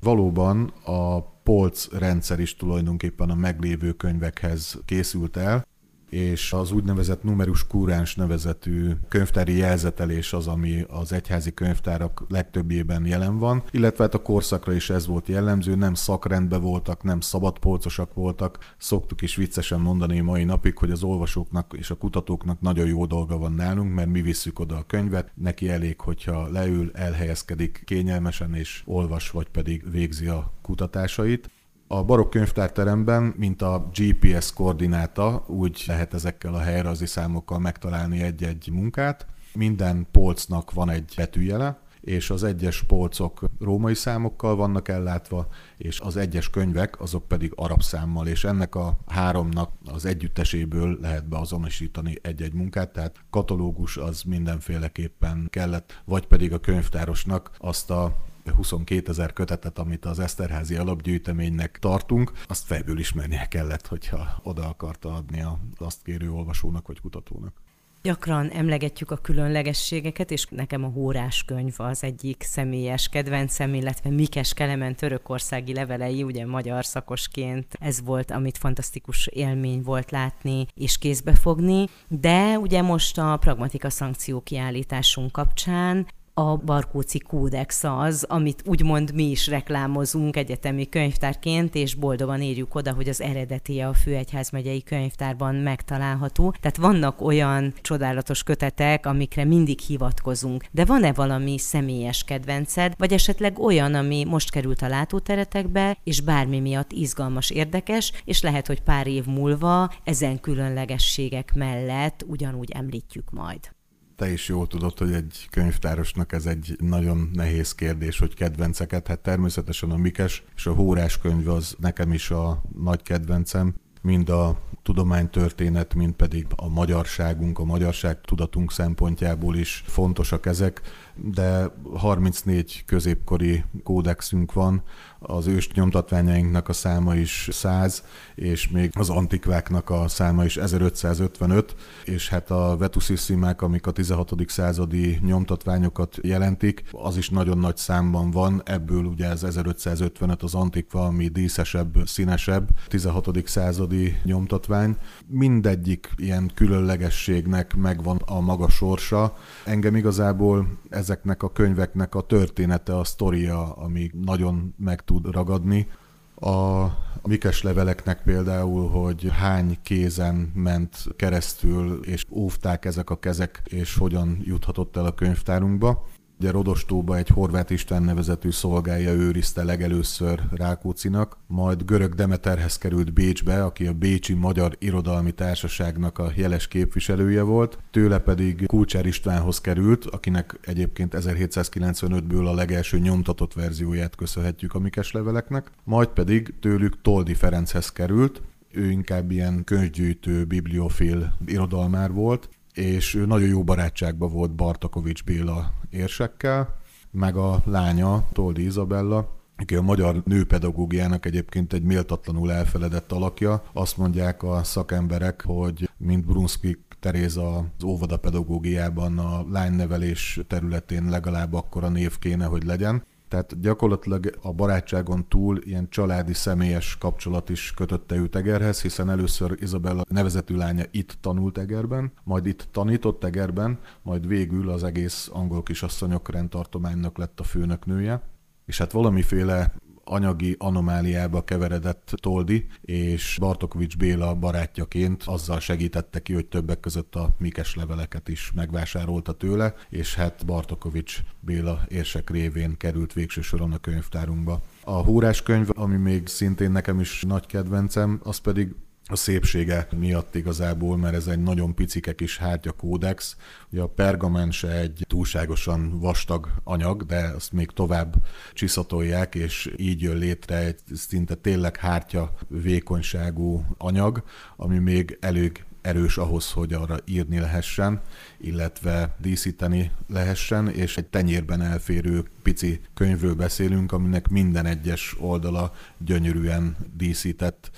Valóban 0.00 0.66
a 0.68 1.33
polc 1.44 1.88
rendszer 1.92 2.40
is 2.40 2.56
tulajdonképpen 2.56 3.30
a 3.30 3.34
meglévő 3.34 3.92
könyvekhez 3.92 4.78
készült 4.84 5.36
el, 5.36 5.66
és 6.14 6.52
az 6.52 6.72
úgynevezett 6.72 7.22
numerus 7.22 7.66
kuráns 7.66 8.14
nevezetű 8.14 8.90
könyvtári 9.08 9.56
jelzetelés 9.56 10.32
az, 10.32 10.46
ami 10.46 10.84
az 10.88 11.12
egyházi 11.12 11.54
könyvtárak 11.54 12.24
legtöbbjében 12.28 13.06
jelen 13.06 13.38
van, 13.38 13.62
illetve 13.70 14.04
hát 14.04 14.14
a 14.14 14.22
korszakra 14.22 14.72
is 14.72 14.90
ez 14.90 15.06
volt 15.06 15.28
jellemző, 15.28 15.74
nem 15.74 15.94
szakrendben 15.94 16.60
voltak, 16.60 17.02
nem 17.02 17.20
szabadpolcosak 17.20 18.14
voltak. 18.14 18.58
Szoktuk 18.78 19.22
is 19.22 19.36
viccesen 19.36 19.80
mondani 19.80 20.20
mai 20.20 20.44
napig, 20.44 20.78
hogy 20.78 20.90
az 20.90 21.02
olvasóknak 21.02 21.74
és 21.76 21.90
a 21.90 21.94
kutatóknak 21.94 22.60
nagyon 22.60 22.86
jó 22.86 23.06
dolga 23.06 23.38
van 23.38 23.52
nálunk, 23.52 23.94
mert 23.94 24.08
mi 24.08 24.22
visszük 24.22 24.58
oda 24.58 24.76
a 24.76 24.86
könyvet, 24.86 25.30
neki 25.34 25.68
elég, 25.68 26.00
hogyha 26.00 26.48
leül, 26.48 26.90
elhelyezkedik 26.92 27.82
kényelmesen 27.84 28.54
és 28.54 28.82
olvas, 28.86 29.30
vagy 29.30 29.48
pedig 29.48 29.90
végzi 29.90 30.26
a 30.26 30.52
kutatásait. 30.62 31.50
A 31.86 32.04
barokk 32.04 32.30
könyvtárteremben, 32.30 33.34
mint 33.36 33.62
a 33.62 33.90
GPS 33.94 34.52
koordináta, 34.52 35.44
úgy 35.46 35.84
lehet 35.86 36.14
ezekkel 36.14 36.54
a 36.54 36.60
helyreazi 36.60 37.06
számokkal 37.06 37.58
megtalálni 37.58 38.22
egy-egy 38.22 38.70
munkát. 38.72 39.26
Minden 39.54 40.06
polcnak 40.10 40.72
van 40.72 40.90
egy 40.90 41.12
betűjele, 41.16 41.78
és 42.00 42.30
az 42.30 42.42
egyes 42.42 42.82
polcok 42.82 43.44
római 43.60 43.94
számokkal 43.94 44.56
vannak 44.56 44.88
ellátva, 44.88 45.46
és 45.76 46.00
az 46.00 46.16
egyes 46.16 46.50
könyvek 46.50 47.00
azok 47.00 47.28
pedig 47.28 47.52
arab 47.56 47.82
számmal, 47.82 48.26
és 48.26 48.44
ennek 48.44 48.74
a 48.74 48.98
háromnak 49.06 49.70
az 49.84 50.04
együtteséből 50.04 50.98
lehet 51.00 51.28
beazonosítani 51.28 52.18
egy-egy 52.22 52.52
munkát, 52.52 52.92
tehát 52.92 53.16
katalógus 53.30 53.96
az 53.96 54.22
mindenféleképpen 54.22 55.46
kellett, 55.50 56.02
vagy 56.04 56.26
pedig 56.26 56.52
a 56.52 56.60
könyvtárosnak 56.60 57.50
azt 57.58 57.90
a 57.90 58.16
22 58.50 59.10
ezer 59.10 59.32
kötetet, 59.32 59.78
amit 59.78 60.04
az 60.04 60.18
Eszterházi 60.18 60.76
alapgyűjteménynek 60.76 61.78
tartunk, 61.78 62.32
azt 62.46 62.66
fejből 62.66 62.98
ismernie 62.98 63.46
kellett, 63.46 63.86
hogyha 63.86 64.40
oda 64.42 64.68
akarta 64.68 65.14
adni 65.14 65.42
a 65.42 65.58
azt 65.76 66.02
kérő 66.02 66.30
olvasónak 66.30 66.86
vagy 66.86 67.00
kutatónak. 67.00 67.62
Gyakran 68.04 68.48
emlegetjük 68.48 69.10
a 69.10 69.16
különlegességeket, 69.16 70.30
és 70.30 70.46
nekem 70.50 70.84
a 70.84 70.88
Hórás 70.88 71.44
könyv 71.44 71.74
az 71.76 72.02
egyik 72.02 72.42
személyes 72.42 73.08
kedvencem, 73.08 73.74
illetve 73.74 74.10
Mikes 74.10 74.54
Kelemen 74.54 74.96
törökországi 74.96 75.74
levelei, 75.74 76.22
ugye 76.22 76.46
magyar 76.46 76.84
szakosként 76.84 77.76
ez 77.80 78.02
volt, 78.02 78.30
amit 78.30 78.58
fantasztikus 78.58 79.26
élmény 79.26 79.82
volt 79.82 80.10
látni 80.10 80.66
és 80.74 80.98
kézbe 80.98 81.34
fogni, 81.34 81.88
de 82.08 82.58
ugye 82.58 82.82
most 82.82 83.18
a 83.18 83.36
pragmatika 83.36 83.90
szankció 83.90 84.40
kiállításunk 84.40 85.32
kapcsán 85.32 86.06
a 86.34 86.56
Barkóci 86.56 87.18
kódex 87.18 87.84
az, 87.84 88.24
amit 88.28 88.62
úgymond 88.66 89.14
mi 89.14 89.30
is 89.30 89.46
reklámozunk 89.46 90.36
egyetemi 90.36 90.88
könyvtárként, 90.88 91.74
és 91.74 91.94
boldogan 91.94 92.42
írjuk 92.42 92.74
oda, 92.74 92.92
hogy 92.92 93.08
az 93.08 93.20
eredeti 93.20 93.80
a 93.80 93.94
Főegyházmegyei 93.94 94.82
könyvtárban 94.82 95.54
megtalálható. 95.54 96.54
Tehát 96.60 96.76
vannak 96.76 97.20
olyan 97.20 97.74
csodálatos 97.82 98.42
kötetek, 98.42 99.06
amikre 99.06 99.44
mindig 99.44 99.78
hivatkozunk. 99.78 100.64
De 100.70 100.84
van-e 100.84 101.12
valami 101.12 101.58
személyes 101.58 102.24
kedvenced, 102.24 102.94
vagy 102.98 103.12
esetleg 103.12 103.58
olyan, 103.58 103.94
ami 103.94 104.24
most 104.24 104.50
került 104.50 104.82
a 104.82 104.88
látóteretekbe, 104.88 105.98
és 106.04 106.20
bármi 106.20 106.60
miatt 106.60 106.92
izgalmas, 106.92 107.50
érdekes, 107.50 108.12
és 108.24 108.42
lehet, 108.42 108.66
hogy 108.66 108.82
pár 108.82 109.06
év 109.06 109.26
múlva 109.26 109.92
ezen 110.04 110.40
különlegességek 110.40 111.54
mellett 111.54 112.24
ugyanúgy 112.28 112.70
említjük 112.70 113.30
majd 113.30 113.72
te 114.16 114.32
is 114.32 114.48
jól 114.48 114.66
tudod, 114.66 114.98
hogy 114.98 115.12
egy 115.12 115.46
könyvtárosnak 115.50 116.32
ez 116.32 116.46
egy 116.46 116.76
nagyon 116.78 117.30
nehéz 117.32 117.74
kérdés, 117.74 118.18
hogy 118.18 118.34
kedvenceket. 118.34 119.06
Hát 119.06 119.18
természetesen 119.18 119.90
a 119.90 119.96
Mikes 119.96 120.42
és 120.56 120.66
a 120.66 120.72
Hórás 120.72 121.18
könyv 121.18 121.48
az 121.48 121.76
nekem 121.78 122.12
is 122.12 122.30
a 122.30 122.62
nagy 122.78 123.02
kedvencem, 123.02 123.74
mind 124.02 124.28
a 124.28 124.58
tudománytörténet, 124.82 125.94
mind 125.94 126.12
pedig 126.12 126.46
a 126.56 126.68
magyarságunk, 126.68 127.58
a 127.58 127.64
magyarság 127.64 128.20
tudatunk 128.20 128.72
szempontjából 128.72 129.56
is 129.56 129.82
fontosak 129.86 130.46
ezek, 130.46 130.80
de 131.16 131.72
34 131.94 132.84
középkori 132.84 133.64
kódexünk 133.82 134.52
van, 134.52 134.82
az 135.26 135.46
ős 135.46 135.72
nyomtatványainknak 135.72 136.68
a 136.68 136.72
száma 136.72 137.14
is 137.14 137.48
100, 137.52 138.04
és 138.34 138.68
még 138.68 138.90
az 138.94 139.10
antikváknak 139.10 139.90
a 139.90 140.08
száma 140.08 140.44
is 140.44 140.56
1555, 140.56 141.74
és 142.04 142.28
hát 142.28 142.50
a 142.50 142.76
vetuszissimák, 142.76 143.62
amik 143.62 143.86
a 143.86 143.90
16. 143.90 144.32
századi 144.46 145.18
nyomtatványokat 145.22 146.18
jelentik, 146.22 146.82
az 146.90 147.16
is 147.16 147.30
nagyon 147.30 147.58
nagy 147.58 147.76
számban 147.76 148.30
van, 148.30 148.62
ebből 148.64 149.04
ugye 149.04 149.28
ez 149.28 149.42
1555 149.42 150.42
az 150.42 150.54
antikva, 150.54 151.04
ami 151.04 151.28
díszesebb, 151.28 151.96
színesebb, 152.04 152.68
16. 152.88 153.48
századi 153.48 154.20
nyomtatvány. 154.24 154.96
Mindegyik 155.26 156.10
ilyen 156.16 156.50
különlegességnek 156.54 157.74
megvan 157.74 158.16
a 158.26 158.40
maga 158.40 158.68
sorsa. 158.68 159.36
Engem 159.64 159.96
igazából 159.96 160.78
ezeknek 161.04 161.42
a 161.42 161.52
könyveknek 161.52 162.14
a 162.14 162.20
története, 162.20 162.98
a 162.98 163.04
sztoria, 163.04 163.72
ami 163.72 164.10
nagyon 164.24 164.74
meg 164.78 165.04
tud 165.04 165.30
ragadni. 165.30 165.88
A 166.34 166.86
mikes 167.22 167.62
leveleknek 167.62 168.22
például, 168.22 168.88
hogy 168.88 169.28
hány 169.32 169.78
kézen 169.82 170.34
ment 170.54 170.96
keresztül, 171.16 172.00
és 172.04 172.24
óvták 172.30 172.84
ezek 172.84 173.10
a 173.10 173.18
kezek, 173.18 173.62
és 173.64 173.96
hogyan 173.96 174.38
juthatott 174.42 174.96
el 174.96 175.04
a 175.04 175.14
könyvtárunkba. 175.14 176.06
Ugye 176.40 176.50
Rodostóba 176.50 177.16
egy 177.16 177.28
horvát 177.28 177.70
Isten 177.70 178.02
nevezetű 178.02 178.50
szolgája 178.50 179.12
őrizte 179.12 179.64
legelőször 179.64 180.40
Rákócinak, 180.50 181.36
majd 181.46 181.84
görög 181.84 182.14
Demeterhez 182.14 182.78
került 182.78 183.12
Bécsbe, 183.12 183.64
aki 183.64 183.86
a 183.86 183.92
Bécsi 183.92 184.34
Magyar 184.34 184.76
Irodalmi 184.78 185.32
Társaságnak 185.32 186.18
a 186.18 186.30
jeles 186.34 186.68
képviselője 186.68 187.42
volt, 187.42 187.78
tőle 187.90 188.18
pedig 188.18 188.66
Kulcsár 188.66 189.06
Istvánhoz 189.06 189.60
került, 189.60 190.04
akinek 190.04 190.58
egyébként 190.62 191.14
1795-ből 191.16 192.46
a 192.46 192.54
legelső 192.54 192.98
nyomtatott 192.98 193.52
verzióját 193.52 194.14
köszönhetjük 194.14 194.74
a 194.74 194.78
Mikes 194.78 195.12
leveleknek, 195.12 195.70
majd 195.84 196.08
pedig 196.08 196.54
tőlük 196.60 197.02
Toldi 197.02 197.34
Ferenchez 197.34 197.92
került, 197.92 198.42
ő 198.72 198.90
inkább 198.90 199.30
ilyen 199.30 199.64
könyvgyűjtő, 199.64 200.44
bibliofil 200.44 201.34
irodalmár 201.46 202.12
volt, 202.12 202.48
és 202.74 203.14
ő 203.14 203.26
nagyon 203.26 203.48
jó 203.48 203.64
barátságban 203.64 204.32
volt 204.32 204.54
Bartakovics 204.54 205.24
Béla 205.24 205.72
érsekkel, 205.90 206.76
meg 207.10 207.36
a 207.36 207.62
lánya, 207.64 208.28
Toldi 208.32 208.64
Izabella, 208.64 209.42
aki 209.56 209.74
a 209.74 209.82
magyar 209.82 210.22
nőpedagógiának 210.24 211.26
egyébként 211.26 211.72
egy 211.72 211.82
méltatlanul 211.82 212.52
elfeledett 212.52 213.12
alakja. 213.12 213.62
Azt 213.72 213.96
mondják 213.96 214.42
a 214.42 214.64
szakemberek, 214.64 215.42
hogy 215.46 215.90
mint 215.96 216.26
Brunski 216.26 216.78
Teréza 217.00 217.56
az 217.56 217.84
óvoda 217.84 218.16
pedagógiában 218.16 219.18
a 219.18 219.44
lánynevelés 219.50 220.40
területén 220.46 221.08
legalább 221.08 221.52
akkora 221.52 221.88
név 221.88 222.18
kéne, 222.18 222.44
hogy 222.44 222.64
legyen. 222.64 223.04
Tehát 223.34 223.60
gyakorlatilag 223.60 224.38
a 224.42 224.52
barátságon 224.52 225.28
túl 225.28 225.58
ilyen 225.62 225.88
családi 225.88 226.32
személyes 226.32 226.96
kapcsolat 226.98 227.48
is 227.48 227.72
kötötte 227.76 228.14
őt 228.14 228.36
Egerhez, 228.36 228.82
hiszen 228.82 229.10
először 229.10 229.56
Izabella 229.60 230.04
nevezetű 230.08 230.56
lánya 230.56 230.84
itt 230.90 231.16
tanult 231.20 231.58
Egerben, 231.58 232.12
majd 232.24 232.46
itt 232.46 232.68
tanított 232.72 233.24
Egerben, 233.24 233.78
majd 234.02 234.26
végül 234.26 234.70
az 234.70 234.84
egész 234.84 235.30
angol 235.32 235.62
kisasszonyok 235.62 236.30
rendtartománynak 236.30 237.18
lett 237.18 237.40
a 237.40 237.44
főnöknője. 237.44 238.22
És 238.66 238.78
hát 238.78 238.92
valamiféle 238.92 239.74
anyagi 240.04 240.56
anomáliába 240.58 241.44
keveredett 241.44 242.12
Toldi, 242.20 242.66
és 242.80 243.36
Bartokovics 243.40 243.96
Béla 243.96 244.34
barátjaként 244.34 245.22
azzal 245.26 245.60
segítette 245.60 246.22
ki, 246.22 246.32
hogy 246.32 246.46
többek 246.46 246.80
között 246.80 247.14
a 247.14 247.34
Mikes 247.38 247.74
leveleket 247.74 248.28
is 248.28 248.52
megvásárolta 248.54 249.32
tőle, 249.32 249.74
és 249.88 250.14
hát 250.14 250.46
Bartokovics 250.46 251.18
Béla 251.40 251.80
érsek 251.88 252.30
révén 252.30 252.76
került 252.76 253.12
végső 253.12 253.40
soron 253.40 253.72
a 253.72 253.78
könyvtárunkba. 253.78 254.62
A 254.84 255.02
húrás 255.02 255.42
könyv, 255.42 255.68
ami 255.72 255.96
még 255.96 256.26
szintén 256.26 256.70
nekem 256.70 257.00
is 257.00 257.22
nagy 257.22 257.46
kedvencem, 257.46 258.20
az 258.22 258.38
pedig 258.38 258.74
a 259.06 259.16
szépsége 259.16 259.88
miatt 259.96 260.34
igazából, 260.34 260.96
mert 260.96 261.14
ez 261.14 261.26
egy 261.26 261.42
nagyon 261.42 261.74
picike 261.74 262.14
kis 262.14 262.38
hártya 262.38 262.72
kódex. 262.72 263.36
Ugye 263.70 263.82
a 263.82 263.86
pergamen 263.86 264.50
se 264.50 264.70
egy 264.70 265.04
túlságosan 265.08 266.00
vastag 266.00 266.48
anyag, 266.62 267.04
de 267.04 267.32
azt 267.36 267.52
még 267.52 267.70
tovább 267.70 268.14
csiszatolják, 268.52 269.34
és 269.34 269.72
így 269.76 270.02
jön 270.02 270.16
létre 270.16 270.56
egy 270.56 270.80
szinte 270.94 271.34
tényleg 271.34 271.76
hártya 271.76 272.34
vékonyságú 272.48 273.64
anyag, 273.78 274.22
ami 274.56 274.78
még 274.78 275.18
elég 275.20 275.64
erős 275.80 276.16
ahhoz, 276.18 276.50
hogy 276.50 276.72
arra 276.72 276.96
írni 277.04 277.38
lehessen, 277.38 278.00
illetve 278.38 279.16
díszíteni 279.18 279.90
lehessen, 280.08 280.68
és 280.68 280.96
egy 280.96 281.06
tenyérben 281.06 281.60
elférő 281.62 282.24
pici 282.42 282.80
könyvről 282.94 283.34
beszélünk, 283.34 283.92
aminek 283.92 284.28
minden 284.28 284.66
egyes 284.66 285.16
oldala 285.18 285.72
gyönyörűen 285.98 286.76
díszített 286.96 287.70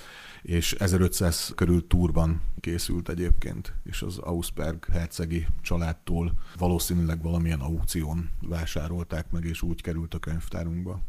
és 0.47 0.71
1500 0.73 1.51
körül 1.55 1.87
túrban 1.87 2.41
készült 2.59 3.09
egyébként, 3.09 3.73
és 3.83 4.01
az 4.01 4.17
Ausberg 4.17 4.85
hercegi 4.91 5.47
családtól 5.61 6.33
valószínűleg 6.57 7.21
valamilyen 7.21 7.59
aukción 7.59 8.29
vásárolták 8.41 9.31
meg, 9.31 9.45
és 9.45 9.61
úgy 9.61 9.81
került 9.81 10.13
a 10.13 10.19
könyvtárunkba. 10.19 11.01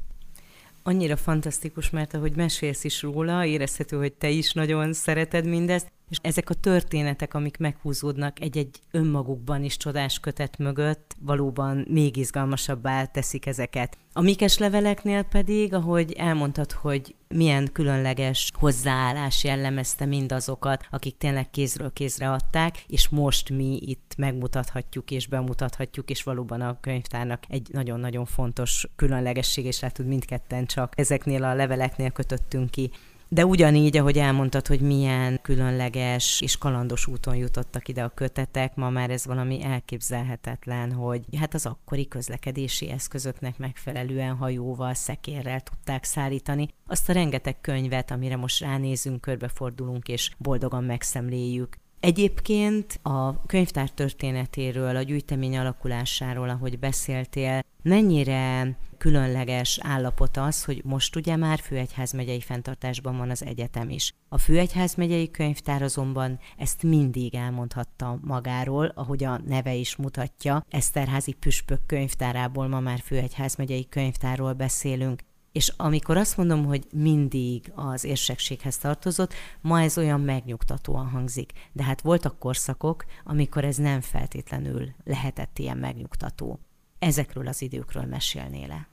Annyira 0.83 1.17
fantasztikus, 1.17 1.91
mert 1.91 2.15
ahogy 2.15 2.37
mesélsz 2.37 2.85
is 2.85 3.03
róla, 3.03 3.45
érezhető, 3.45 3.97
hogy 3.97 4.13
te 4.13 4.29
is 4.29 4.53
nagyon 4.53 4.93
szereted 4.93 5.47
mindezt, 5.47 5.93
és 6.09 6.19
ezek 6.23 6.51
a 6.51 6.55
történetek, 6.55 7.35
amik 7.35 7.57
meghúzódnak 7.57 8.41
egy-egy 8.41 8.81
önmagukban 8.91 9.65
is 9.65 9.77
csodás 9.77 10.19
kötet 10.19 10.59
mögött, 10.59 11.17
valóban 11.21 11.87
még 11.89 12.17
izgalmasabbá 12.17 13.05
teszik 13.05 13.47
ezeket. 13.47 13.97
A 14.13 14.21
Mikes 14.21 14.59
leveleknél 14.59 15.23
pedig, 15.23 15.75
ahogy 15.75 16.13
elmondtad, 16.13 16.73
hogy 16.73 17.15
milyen 17.29 17.69
különleges 17.73 18.51
hozzáállás 18.55 19.45
jellemezte 19.45 20.05
mindazokat, 20.05 20.87
akik 20.91 21.17
tényleg 21.17 21.51
kézről 21.51 21.93
kézre 21.93 22.31
adták, 22.31 22.85
és 22.87 23.09
most 23.09 23.51
mi 23.51 23.79
itt 23.81 24.15
megmutathatjuk 24.17 25.11
és 25.11 25.27
bemutathatjuk, 25.27 26.11
és 26.11 26.23
valóban 26.23 26.61
a 26.61 26.81
könyvtárnak 26.81 27.43
egy 27.49 27.69
nagyon-nagyon 27.73 28.25
fontos 28.25 28.87
különlegesség, 28.97 29.65
és 29.65 29.81
lehet, 29.81 29.97
hogy 29.97 30.07
mindketten 30.07 30.67
csak 30.67 30.93
ezeknél 30.97 31.45
a 31.45 31.55
leveleknél 31.55 32.11
kötöttünk 32.11 32.71
ki. 32.71 32.91
De 33.31 33.47
ugyanígy, 33.47 33.97
ahogy 33.97 34.19
elmondtad, 34.19 34.67
hogy 34.67 34.81
milyen 34.81 35.39
különleges 35.43 36.41
és 36.41 36.57
kalandos 36.57 37.07
úton 37.07 37.37
jutottak 37.37 37.89
ide 37.89 38.03
a 38.03 38.09
kötetek, 38.09 38.75
ma 38.75 38.91
már 38.91 39.11
ez 39.11 39.27
valami 39.27 39.65
elképzelhetetlen, 39.65 40.93
hogy 40.93 41.25
hát 41.39 41.55
az 41.55 41.67
akkori 41.67 42.09
közlekedési 42.09 42.91
eszközöknek 42.91 43.59
megfelelően 43.59 44.37
hajóval, 44.37 44.95
szekérrel 44.95 45.61
tudták 45.61 46.05
szállítani 46.05 46.69
azt 46.87 47.09
a 47.09 47.13
rengeteg 47.13 47.61
könyvet, 47.61 48.11
amire 48.11 48.37
most 48.37 48.61
ránézünk, 48.61 49.21
körbefordulunk 49.21 50.09
és 50.09 50.31
boldogan 50.39 50.85
megszemléljük. 50.85 51.77
Egyébként 52.01 53.01
a 53.03 53.47
könyvtár 53.47 53.91
történetéről, 53.91 54.97
a 54.97 55.03
gyűjtemény 55.03 55.59
alakulásáról, 55.59 56.49
ahogy 56.49 56.79
beszéltél, 56.79 57.61
mennyire 57.83 58.77
különleges 58.99 59.79
állapot 59.83 60.37
az, 60.37 60.65
hogy 60.65 60.83
most 60.85 61.17
ugye 61.17 61.37
már 61.37 61.59
főegyházmegyei 61.59 62.41
fenntartásban 62.41 63.17
van 63.17 63.31
az 63.31 63.45
egyetem 63.45 63.91
is. 63.91 64.15
A 64.29 64.39
főegyházmegyei 64.39 65.31
könyvtár 65.31 65.83
azonban 65.83 66.39
ezt 66.57 66.83
mindig 66.83 67.35
elmondhatta 67.35 68.19
magáról, 68.23 68.93
ahogy 68.95 69.25
a 69.25 69.41
neve 69.47 69.75
is 69.75 69.97
mutatja. 69.97 70.65
Eszterházi 70.71 71.33
püspök 71.33 71.87
könyvtárából 71.87 72.69
ma 72.69 72.81
már 72.81 73.01
főegyházmegyei 73.05 73.89
könyvtárról 73.89 74.53
beszélünk. 74.53 75.21
És 75.53 75.73
amikor 75.77 76.17
azt 76.17 76.37
mondom, 76.37 76.65
hogy 76.65 76.87
mindig 76.93 77.73
az 77.75 78.05
érsekséghez 78.05 78.79
tartozott, 78.79 79.35
ma 79.61 79.81
ez 79.81 79.99
olyan 79.99 80.21
megnyugtatóan 80.21 81.09
hangzik. 81.09 81.53
De 81.73 81.83
hát 81.83 82.01
voltak 82.01 82.39
korszakok, 82.39 83.05
amikor 83.25 83.65
ez 83.65 83.77
nem 83.77 84.01
feltétlenül 84.01 84.89
lehetett 85.05 85.59
ilyen 85.59 85.79
megnyugtató. 85.79 86.59
Ezekről 86.99 87.47
az 87.47 87.63
időkről 87.63 88.05
mesélnél-e? 88.05 88.89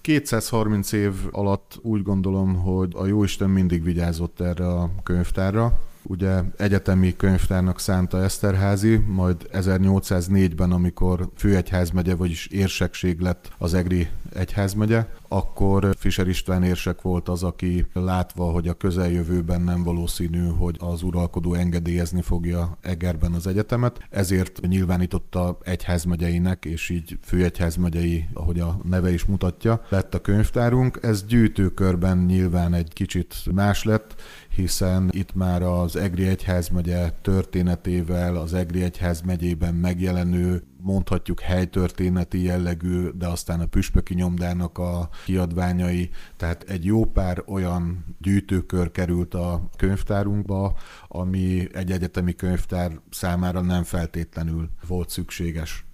230 0.00 0.92
év 0.92 1.12
alatt 1.30 1.78
úgy 1.82 2.02
gondolom, 2.02 2.54
hogy 2.54 2.92
a 2.94 3.06
Jóisten 3.06 3.50
mindig 3.50 3.82
vigyázott 3.82 4.40
erre 4.40 4.66
a 4.66 4.90
könyvtárra, 5.02 5.80
ugye 6.02 6.42
egyetemi 6.56 7.16
könyvtárnak 7.16 7.80
szánta 7.80 8.22
Eszterházi, 8.22 8.96
majd 8.96 9.48
1804-ben, 9.52 10.72
amikor 10.72 11.30
főegyházmegye, 11.36 12.14
vagyis 12.14 12.46
érsekség 12.46 13.20
lett 13.20 13.52
az 13.58 13.74
EGRI 13.74 14.08
egyházmegye, 14.34 15.06
akkor 15.28 15.96
Fischer 15.98 16.28
István 16.28 16.62
érsek 16.62 17.02
volt 17.02 17.28
az, 17.28 17.42
aki 17.42 17.86
látva, 17.92 18.50
hogy 18.50 18.68
a 18.68 18.74
közeljövőben 18.74 19.60
nem 19.60 19.82
valószínű, 19.82 20.46
hogy 20.46 20.76
az 20.78 21.02
uralkodó 21.02 21.54
engedélyezni 21.54 22.22
fogja 22.22 22.78
Egerben 22.80 23.32
az 23.32 23.46
egyetemet, 23.46 24.06
ezért 24.10 24.60
nyilvánította 24.60 25.58
egyházmegyeinek, 25.62 26.64
és 26.64 26.88
így 26.88 27.18
főegyházmegyei, 27.22 28.28
ahogy 28.32 28.60
a 28.60 28.78
neve 28.82 29.12
is 29.12 29.24
mutatja, 29.24 29.82
lett 29.88 30.14
a 30.14 30.20
könyvtárunk. 30.20 30.98
Ez 31.02 31.24
gyűjtőkörben 31.24 32.18
nyilván 32.18 32.74
egy 32.74 32.92
kicsit 32.92 33.34
más 33.52 33.84
lett, 33.84 34.14
hiszen 34.56 35.08
itt 35.12 35.34
már 35.34 35.62
az 35.62 35.96
Egri 35.96 36.26
Egyházmegye 36.26 37.10
történetével, 37.22 38.36
az 38.36 38.54
Egri 38.54 38.82
Egyházmegyében 38.82 39.74
megjelenő 39.74 40.62
mondhatjuk 40.86 41.40
helytörténeti 41.40 42.42
jellegű, 42.42 43.08
de 43.08 43.26
aztán 43.26 43.60
a 43.60 43.66
püspöki 43.66 44.14
nyomdának 44.14 44.78
a 44.78 45.08
kiadványai, 45.24 46.10
tehát 46.36 46.62
egy 46.62 46.84
jó 46.84 47.04
pár 47.04 47.42
olyan 47.46 48.04
gyűjtőkör 48.18 48.90
került 48.90 49.34
a 49.34 49.68
könyvtárunkba, 49.76 50.74
ami 51.08 51.68
egy 51.72 51.90
egyetemi 51.90 52.34
könyvtár 52.34 53.00
számára 53.10 53.60
nem 53.60 53.82
feltétlenül 53.82 54.68
volt 54.88 55.08
szükséges. 55.08 55.84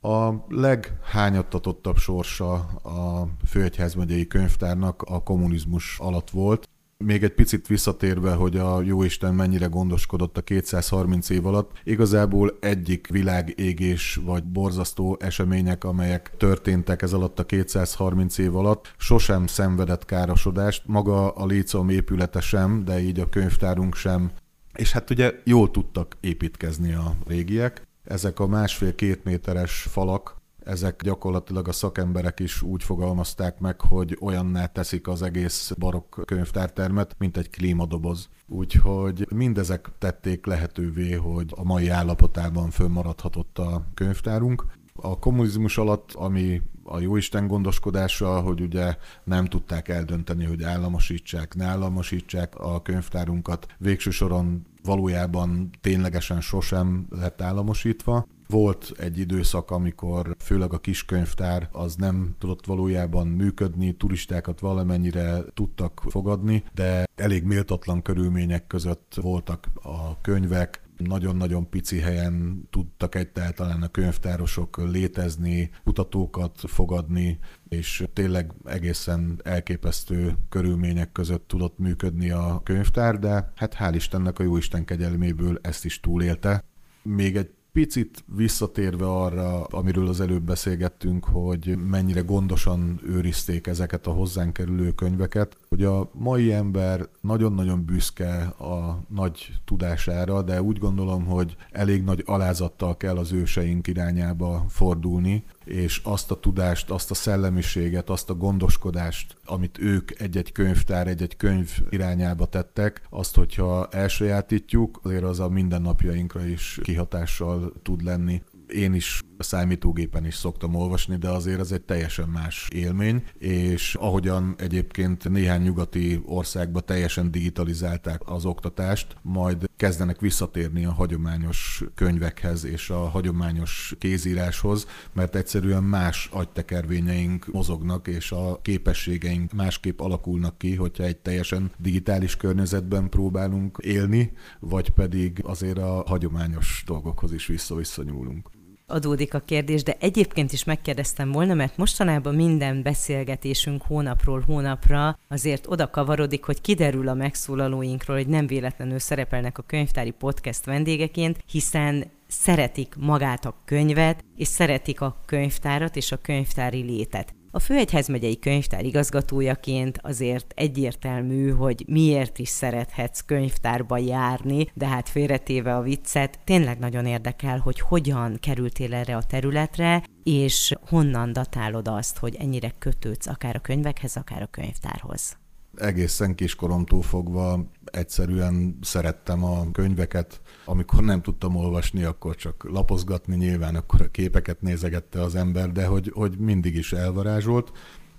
A 0.00 0.32
leghányattatottabb 0.48 1.96
sorsa 1.96 2.54
a 2.82 3.28
Főegyházmegyei 3.46 4.26
Könyvtárnak 4.26 5.02
a 5.02 5.22
kommunizmus 5.22 5.98
alatt 5.98 6.30
volt, 6.30 6.68
még 6.98 7.22
egy 7.22 7.32
picit 7.32 7.66
visszatérve, 7.66 8.32
hogy 8.32 8.56
a 8.56 8.80
Jóisten 8.80 9.34
mennyire 9.34 9.66
gondoskodott 9.66 10.36
a 10.36 10.42
230 10.42 11.30
év 11.30 11.46
alatt, 11.46 11.70
igazából 11.84 12.56
egyik 12.60 13.06
világégés 13.06 14.20
vagy 14.24 14.44
borzasztó 14.44 15.16
események, 15.20 15.84
amelyek 15.84 16.30
történtek 16.36 17.02
ez 17.02 17.12
alatt 17.12 17.38
a 17.38 17.46
230 17.46 18.38
év 18.38 18.56
alatt, 18.56 18.94
sosem 18.96 19.46
szenvedett 19.46 20.04
károsodást, 20.04 20.82
maga 20.86 21.30
a 21.30 21.46
Lícom 21.46 21.88
épülete 21.88 22.40
sem, 22.40 22.84
de 22.84 23.00
így 23.00 23.20
a 23.20 23.28
könyvtárunk 23.28 23.94
sem, 23.94 24.30
és 24.74 24.92
hát 24.92 25.10
ugye 25.10 25.32
jól 25.44 25.70
tudtak 25.70 26.16
építkezni 26.20 26.92
a 26.92 27.16
régiek. 27.26 27.82
Ezek 28.04 28.40
a 28.40 28.46
másfél-két 28.46 29.24
méteres 29.24 29.86
falak 29.90 30.36
ezek 30.66 31.02
gyakorlatilag 31.02 31.68
a 31.68 31.72
szakemberek 31.72 32.40
is 32.40 32.62
úgy 32.62 32.82
fogalmazták 32.82 33.58
meg, 33.58 33.80
hogy 33.80 34.16
olyanná 34.20 34.66
teszik 34.66 35.08
az 35.08 35.22
egész 35.22 35.72
barokk 35.78 36.24
könyvtártermet, 36.24 37.14
mint 37.18 37.36
egy 37.36 37.50
klímadoboz. 37.50 38.28
Úgyhogy 38.46 39.26
mindezek 39.34 39.88
tették 39.98 40.46
lehetővé, 40.46 41.12
hogy 41.12 41.52
a 41.56 41.64
mai 41.64 41.88
állapotában 41.88 42.70
fönnmaradhatott 42.70 43.58
a 43.58 43.86
könyvtárunk. 43.94 44.66
A 44.94 45.18
kommunizmus 45.18 45.78
alatt, 45.78 46.12
ami 46.12 46.62
a 46.84 47.00
jóisten 47.00 47.46
gondoskodása, 47.46 48.40
hogy 48.40 48.60
ugye 48.60 48.96
nem 49.24 49.44
tudták 49.44 49.88
eldönteni, 49.88 50.44
hogy 50.44 50.62
államosítsák, 50.62 51.54
ne 51.54 51.64
államosítsák 51.64 52.54
a 52.54 52.82
könyvtárunkat. 52.82 53.66
Végső 53.78 54.10
soron 54.10 54.66
valójában 54.82 55.70
ténylegesen 55.80 56.40
sosem 56.40 57.06
lett 57.10 57.40
államosítva. 57.40 58.26
Volt 58.48 58.92
egy 58.98 59.18
időszak, 59.18 59.70
amikor 59.70 60.36
főleg 60.38 60.72
a 60.72 60.78
kiskönyvtár 60.78 61.68
az 61.72 61.94
nem 61.94 62.34
tudott 62.38 62.66
valójában 62.66 63.26
működni, 63.26 63.92
turistákat 63.92 64.60
valamennyire 64.60 65.42
tudtak 65.54 66.02
fogadni, 66.08 66.64
de 66.74 67.04
elég 67.14 67.44
méltatlan 67.44 68.02
körülmények 68.02 68.66
között 68.66 69.14
voltak 69.14 69.66
a 69.82 70.20
könyvek, 70.20 70.86
nagyon-nagyon 70.96 71.68
pici 71.68 71.98
helyen 71.98 72.66
tudtak 72.70 73.14
egyáltalán 73.14 73.82
a 73.82 73.88
könyvtárosok 73.88 74.76
létezni, 74.90 75.70
kutatókat 75.84 76.60
fogadni, 76.66 77.38
és 77.68 78.04
tényleg 78.12 78.52
egészen 78.64 79.40
elképesztő 79.44 80.36
körülmények 80.48 81.12
között 81.12 81.48
tudott 81.48 81.78
működni 81.78 82.30
a 82.30 82.60
könyvtár, 82.64 83.18
de 83.18 83.52
hát 83.54 83.76
hál' 83.78 83.92
Istennek 83.94 84.38
a 84.38 84.42
Jóisten 84.42 84.84
kegyelméből 84.84 85.58
ezt 85.62 85.84
is 85.84 86.00
túlélte. 86.00 86.64
Még 87.02 87.36
egy 87.36 87.50
picit 87.76 88.24
visszatérve 88.36 89.06
arra, 89.06 89.64
amiről 89.64 90.08
az 90.08 90.20
előbb 90.20 90.42
beszélgettünk, 90.42 91.24
hogy 91.24 91.78
mennyire 91.90 92.20
gondosan 92.20 93.00
őrizték 93.06 93.66
ezeket 93.66 94.06
a 94.06 94.10
hozzánk 94.10 94.52
kerülő 94.52 94.92
könyveket, 94.92 95.56
hogy 95.68 95.84
a 95.84 96.10
mai 96.12 96.52
ember 96.52 97.08
nagyon-nagyon 97.20 97.84
büszke 97.84 98.36
a 98.44 99.02
nagy 99.08 99.52
tudására, 99.64 100.42
de 100.42 100.62
úgy 100.62 100.78
gondolom, 100.78 101.24
hogy 101.24 101.56
elég 101.70 102.02
nagy 102.02 102.22
alázattal 102.26 102.96
kell 102.96 103.16
az 103.16 103.32
őseink 103.32 103.86
irányába 103.86 104.64
fordulni, 104.68 105.44
és 105.64 106.00
azt 106.04 106.30
a 106.30 106.40
tudást, 106.40 106.90
azt 106.90 107.10
a 107.10 107.14
szellemiséget, 107.14 108.10
azt 108.10 108.30
a 108.30 108.34
gondoskodást, 108.34 109.36
amit 109.44 109.78
ők 109.78 110.20
egy-egy 110.20 110.52
könyvtár, 110.52 111.06
egy-egy 111.06 111.36
könyv 111.36 111.70
irányába 111.90 112.46
tettek, 112.46 113.02
azt, 113.10 113.36
hogyha 113.36 113.88
elsajátítjuk, 113.90 115.00
azért 115.02 115.24
az 115.24 115.40
a 115.40 115.48
mindennapjainkra 115.48 116.46
is 116.46 116.78
kihatással 116.82 117.72
tud 117.82 118.02
lenni. 118.02 118.42
Én 118.68 118.94
is 118.94 119.22
számítógépen 119.38 120.26
is 120.26 120.34
szoktam 120.34 120.74
olvasni, 120.74 121.16
de 121.16 121.28
azért 121.28 121.60
ez 121.60 121.72
egy 121.72 121.82
teljesen 121.82 122.28
más 122.28 122.68
élmény, 122.74 123.24
és 123.38 123.94
ahogyan 123.94 124.54
egyébként 124.58 125.28
néhány 125.28 125.62
nyugati 125.62 126.22
országban 126.24 126.82
teljesen 126.86 127.30
digitalizálták 127.30 128.20
az 128.24 128.44
oktatást, 128.44 129.16
majd 129.22 129.68
kezdenek 129.76 130.20
visszatérni 130.20 130.84
a 130.84 130.92
hagyományos 130.92 131.84
könyvekhez 131.94 132.64
és 132.64 132.90
a 132.90 133.08
hagyományos 133.08 133.94
kézíráshoz, 133.98 134.86
mert 135.12 135.36
egyszerűen 135.36 135.82
más 135.82 136.28
agytekervényeink 136.32 137.46
mozognak, 137.52 138.08
és 138.08 138.32
a 138.32 138.60
képességeink 138.62 139.52
másképp 139.52 140.00
alakulnak 140.00 140.58
ki, 140.58 140.74
hogyha 140.74 141.04
egy 141.04 141.16
teljesen 141.16 141.70
digitális 141.78 142.36
környezetben 142.36 143.08
próbálunk 143.08 143.78
élni, 143.82 144.32
vagy 144.60 144.90
pedig 144.90 145.40
azért 145.42 145.78
a 145.78 146.02
hagyományos 146.06 146.82
dolgokhoz 146.86 147.32
is 147.32 147.46
vissza-visszanyúlunk 147.46 148.48
adódik 148.86 149.34
a 149.34 149.38
kérdés, 149.38 149.82
de 149.82 149.96
egyébként 150.00 150.52
is 150.52 150.64
megkérdeztem 150.64 151.32
volna, 151.32 151.54
mert 151.54 151.76
mostanában 151.76 152.34
minden 152.34 152.82
beszélgetésünk 152.82 153.82
hónapról 153.82 154.42
hónapra 154.46 155.18
azért 155.28 155.66
oda 155.66 155.90
kavarodik, 155.90 156.44
hogy 156.44 156.60
kiderül 156.60 157.08
a 157.08 157.14
megszólalóinkról, 157.14 158.16
hogy 158.16 158.26
nem 158.26 158.46
véletlenül 158.46 158.98
szerepelnek 158.98 159.58
a 159.58 159.62
könyvtári 159.62 160.10
podcast 160.10 160.64
vendégeként, 160.64 161.38
hiszen 161.50 162.04
szeretik 162.26 162.94
magát 162.98 163.44
a 163.44 163.54
könyvet, 163.64 164.24
és 164.36 164.48
szeretik 164.48 165.00
a 165.00 165.20
könyvtárat 165.26 165.96
és 165.96 166.12
a 166.12 166.16
könyvtári 166.16 166.82
létet. 166.82 167.35
A 167.56 167.58
Főegyházmegyei 167.58 168.38
Könyvtár 168.38 168.84
igazgatójaként 168.84 169.98
azért 170.02 170.52
egyértelmű, 170.56 171.50
hogy 171.50 171.84
miért 171.86 172.38
is 172.38 172.48
szerethetsz 172.48 173.20
könyvtárba 173.20 173.98
járni, 173.98 174.66
de 174.74 174.86
hát 174.86 175.08
félretéve 175.08 175.76
a 175.76 175.82
viccet, 175.82 176.38
tényleg 176.44 176.78
nagyon 176.78 177.06
érdekel, 177.06 177.58
hogy 177.58 177.80
hogyan 177.80 178.36
kerültél 178.40 178.94
erre 178.94 179.16
a 179.16 179.22
területre, 179.22 180.02
és 180.22 180.72
honnan 180.88 181.32
datálod 181.32 181.88
azt, 181.88 182.18
hogy 182.18 182.34
ennyire 182.34 182.72
kötődsz 182.78 183.26
akár 183.26 183.56
a 183.56 183.60
könyvekhez, 183.60 184.16
akár 184.16 184.42
a 184.42 184.46
könyvtárhoz 184.50 185.36
egészen 185.76 186.34
kiskoromtól 186.34 187.02
fogva 187.02 187.64
egyszerűen 187.84 188.78
szerettem 188.82 189.44
a 189.44 189.70
könyveket. 189.72 190.40
Amikor 190.64 191.02
nem 191.02 191.22
tudtam 191.22 191.56
olvasni, 191.56 192.04
akkor 192.04 192.34
csak 192.34 192.66
lapozgatni 192.70 193.36
nyilván, 193.36 193.74
akkor 193.74 194.00
a 194.00 194.10
képeket 194.10 194.60
nézegette 194.60 195.20
az 195.20 195.34
ember, 195.34 195.72
de 195.72 195.86
hogy, 195.86 196.10
hogy 196.14 196.38
mindig 196.38 196.76
is 196.76 196.92
elvarázsolt. 196.92 197.72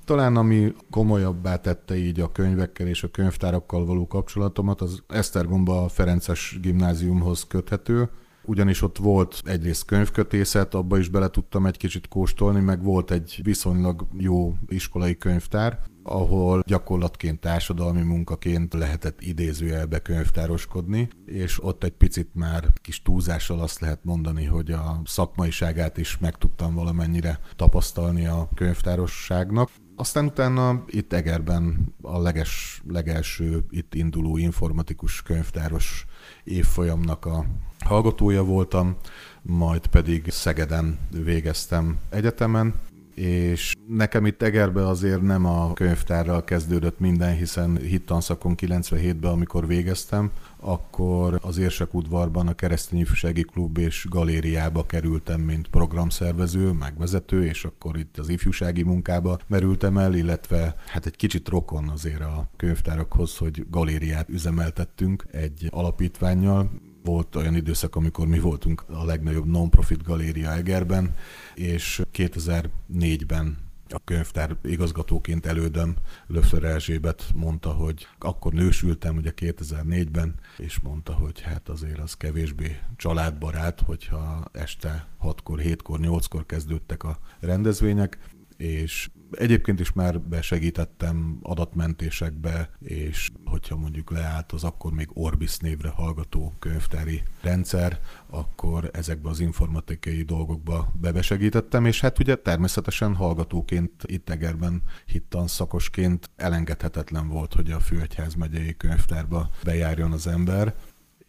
Talán 0.05 0.35
ami 0.35 0.73
komolyabbá 0.89 1.55
tette 1.55 1.97
így 1.97 2.19
a 2.19 2.31
könyvekkel 2.31 2.87
és 2.87 3.03
a 3.03 3.11
könyvtárakkal 3.11 3.85
való 3.85 4.07
kapcsolatomat, 4.07 4.81
az 4.81 5.03
Esztergomba 5.07 5.87
Ferences 5.87 6.57
gimnáziumhoz 6.61 7.43
köthető, 7.47 8.09
ugyanis 8.47 8.81
ott 8.81 8.97
volt 8.97 9.41
egyrészt 9.45 9.86
könyvkötészet, 9.86 10.73
abba 10.73 10.97
is 10.97 11.10
bele 11.10 11.27
tudtam 11.27 11.65
egy 11.65 11.77
kicsit 11.77 12.07
kóstolni, 12.07 12.60
meg 12.60 12.83
volt 12.83 13.12
egy 13.12 13.39
viszonylag 13.43 14.07
jó 14.17 14.55
iskolai 14.67 15.17
könyvtár, 15.17 15.79
ahol 16.03 16.63
gyakorlatként 16.65 17.39
társadalmi 17.39 18.01
munkaként 18.01 18.73
lehetett 18.73 19.21
idézőjelbe 19.21 19.99
könyvtároskodni, 19.99 21.07
és 21.25 21.63
ott 21.63 21.83
egy 21.83 21.91
picit 21.91 22.29
már 22.33 22.67
kis 22.81 23.01
túlzással 23.01 23.60
azt 23.60 23.79
lehet 23.79 24.03
mondani, 24.03 24.45
hogy 24.45 24.71
a 24.71 25.01
szakmaiságát 25.05 25.97
is 25.97 26.17
meg 26.17 26.36
tudtam 26.36 26.73
valamennyire 26.73 27.39
tapasztalni 27.55 28.25
a 28.25 28.49
könyvtárosságnak. 28.55 29.69
Aztán 29.99 30.25
utána 30.25 30.83
itt 30.88 31.13
Egerben 31.13 31.93
a 32.01 32.19
leges, 32.21 32.81
legelső 32.88 33.63
itt 33.69 33.93
induló 33.93 34.38
informatikus 34.38 35.21
könyvtáros 35.21 36.05
évfolyamnak 36.43 37.25
a 37.25 37.45
hallgatója 37.86 38.43
voltam, 38.43 38.97
majd 39.41 39.88
pedig 39.88 40.29
Szegeden 40.29 40.99
végeztem 41.12 41.97
egyetemen, 42.10 42.73
és 43.19 43.75
nekem 43.88 44.25
itt 44.25 44.41
Egerbe 44.41 44.88
azért 44.88 45.21
nem 45.21 45.45
a 45.45 45.73
könyvtárral 45.73 46.43
kezdődött 46.43 46.99
minden, 46.99 47.36
hiszen 47.36 47.77
hittanszakon 47.77 48.56
97-ben, 48.58 49.32
amikor 49.32 49.67
végeztem, 49.67 50.32
akkor 50.60 51.39
az 51.41 51.58
Érsek 51.58 51.93
udvarban 51.93 52.47
a 52.47 52.53
Keresztény 52.53 52.99
Ifjúsági 52.99 53.41
Klub 53.41 53.77
és 53.77 54.06
galériába 54.10 54.86
kerültem, 54.86 55.41
mint 55.41 55.67
programszervező, 55.67 56.71
megvezető, 56.71 57.45
és 57.45 57.65
akkor 57.65 57.97
itt 57.97 58.17
az 58.17 58.30
ifjúsági 58.30 58.84
munkába 58.84 59.39
merültem 59.47 59.97
el, 59.97 60.13
illetve 60.13 60.75
hát 60.86 61.06
egy 61.06 61.15
kicsit 61.15 61.47
rokon 61.47 61.89
azért 61.89 62.21
a 62.21 62.49
könyvtárakhoz, 62.56 63.38
hogy 63.38 63.65
galériát 63.69 64.30
üzemeltettünk 64.30 65.25
egy 65.32 65.67
alapítványjal, 65.69 66.69
volt 67.07 67.35
olyan 67.35 67.55
időszak, 67.55 67.95
amikor 67.95 68.27
mi 68.27 68.39
voltunk 68.39 68.83
a 68.87 69.05
legnagyobb 69.05 69.45
non-profit 69.45 70.03
galéria 70.03 70.51
Egerben, 70.51 71.15
és 71.55 72.01
2004-ben 72.13 73.57
a 73.89 74.01
könyvtár 74.03 74.55
igazgatóként 74.63 75.45
elődöm 75.45 75.95
Löfler 76.27 76.63
Erzsébet 76.63 77.31
mondta, 77.35 77.69
hogy 77.69 78.07
akkor 78.19 78.53
nősültem 78.53 79.15
ugye 79.15 79.31
2004-ben, 79.35 80.35
és 80.57 80.79
mondta, 80.79 81.13
hogy 81.13 81.41
hát 81.41 81.69
azért 81.69 81.99
az 81.99 82.13
kevésbé 82.13 82.79
családbarát, 82.95 83.81
hogyha 83.81 84.45
este 84.51 85.07
6-kor, 85.23 85.59
7-kor, 85.63 85.99
8-kor 86.01 86.45
kezdődtek 86.45 87.03
a 87.03 87.19
rendezvények, 87.39 88.17
és 88.57 89.09
Egyébként 89.31 89.79
is 89.79 89.91
már 89.93 90.21
besegítettem 90.21 91.39
adatmentésekbe, 91.41 92.69
és 92.79 93.29
hogyha 93.45 93.75
mondjuk 93.75 94.11
leállt 94.11 94.51
az 94.51 94.63
akkor 94.63 94.91
még 94.91 95.09
Orbis 95.13 95.57
névre 95.57 95.89
hallgató 95.89 96.53
könyvtári 96.59 97.23
rendszer, 97.41 97.99
akkor 98.29 98.89
ezekbe 98.93 99.29
az 99.29 99.39
informatikai 99.39 100.21
dolgokba 100.21 100.91
bebesegítettem, 101.01 101.85
és 101.85 102.01
hát 102.01 102.19
ugye 102.19 102.35
természetesen 102.35 103.15
hallgatóként 103.15 103.91
itt 104.05 104.29
Egerben 104.29 104.81
hittan 105.05 105.47
szakosként 105.47 106.29
elengedhetetlen 106.35 107.27
volt, 107.27 107.53
hogy 107.53 107.71
a 107.71 107.79
Főegyház 107.79 108.33
megyei 108.33 108.77
könyvtárba 108.77 109.49
bejárjon 109.63 110.11
az 110.11 110.27
ember, 110.27 110.75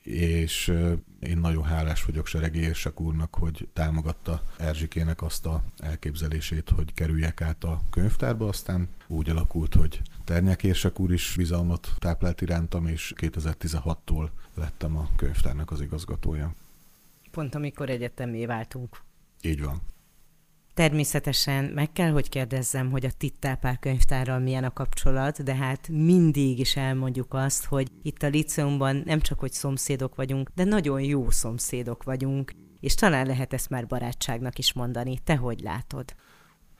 és 0.09 0.73
én 1.21 1.38
nagyon 1.38 1.64
hálás 1.64 2.05
vagyok 2.05 2.27
Seregi 2.27 2.59
Érsek 2.59 3.01
úrnak, 3.01 3.35
hogy 3.35 3.68
támogatta 3.73 4.42
Erzsikének 4.59 5.23
azt 5.23 5.47
a 5.47 5.62
elképzelését, 5.79 6.71
hogy 6.71 6.94
kerüljek 6.94 7.40
át 7.40 7.64
a 7.64 7.81
könyvtárba, 7.90 8.49
aztán 8.49 8.88
úgy 9.07 9.31
alakult, 9.31 9.75
hogy 9.75 10.01
Ternyek 10.25 10.62
Érsek 10.62 11.01
úr 11.01 11.12
is 11.12 11.35
bizalmat 11.37 11.94
táplált 11.99 12.40
irántam, 12.40 12.87
és 12.87 13.12
2016-tól 13.16 14.29
lettem 14.55 14.97
a 14.97 15.09
könyvtárnak 15.16 15.71
az 15.71 15.81
igazgatója. 15.81 16.55
Pont 17.31 17.55
amikor 17.55 17.90
egyetemé 17.90 18.47
váltunk. 18.47 19.01
Így 19.42 19.62
van. 19.62 19.81
Természetesen 20.78 21.64
meg 21.64 21.92
kell, 21.92 22.10
hogy 22.10 22.28
kérdezzem, 22.28 22.90
hogy 22.90 23.04
a 23.04 23.10
Tittálpál 23.18 23.78
könyvtárral 23.78 24.38
milyen 24.38 24.64
a 24.64 24.72
kapcsolat, 24.72 25.42
de 25.42 25.54
hát 25.54 25.88
mindig 25.88 26.58
is 26.58 26.76
elmondjuk 26.76 27.34
azt, 27.34 27.64
hogy 27.64 27.90
itt 28.02 28.22
a 28.22 28.28
liceumban 28.28 29.02
nem 29.04 29.20
csak, 29.20 29.38
hogy 29.38 29.52
szomszédok 29.52 30.14
vagyunk, 30.14 30.50
de 30.54 30.64
nagyon 30.64 31.00
jó 31.00 31.30
szomszédok 31.30 32.02
vagyunk, 32.02 32.52
és 32.80 32.94
talán 32.94 33.26
lehet 33.26 33.52
ezt 33.52 33.70
már 33.70 33.86
barátságnak 33.86 34.58
is 34.58 34.72
mondani. 34.72 35.18
Te 35.24 35.36
hogy 35.36 35.60
látod? 35.60 36.14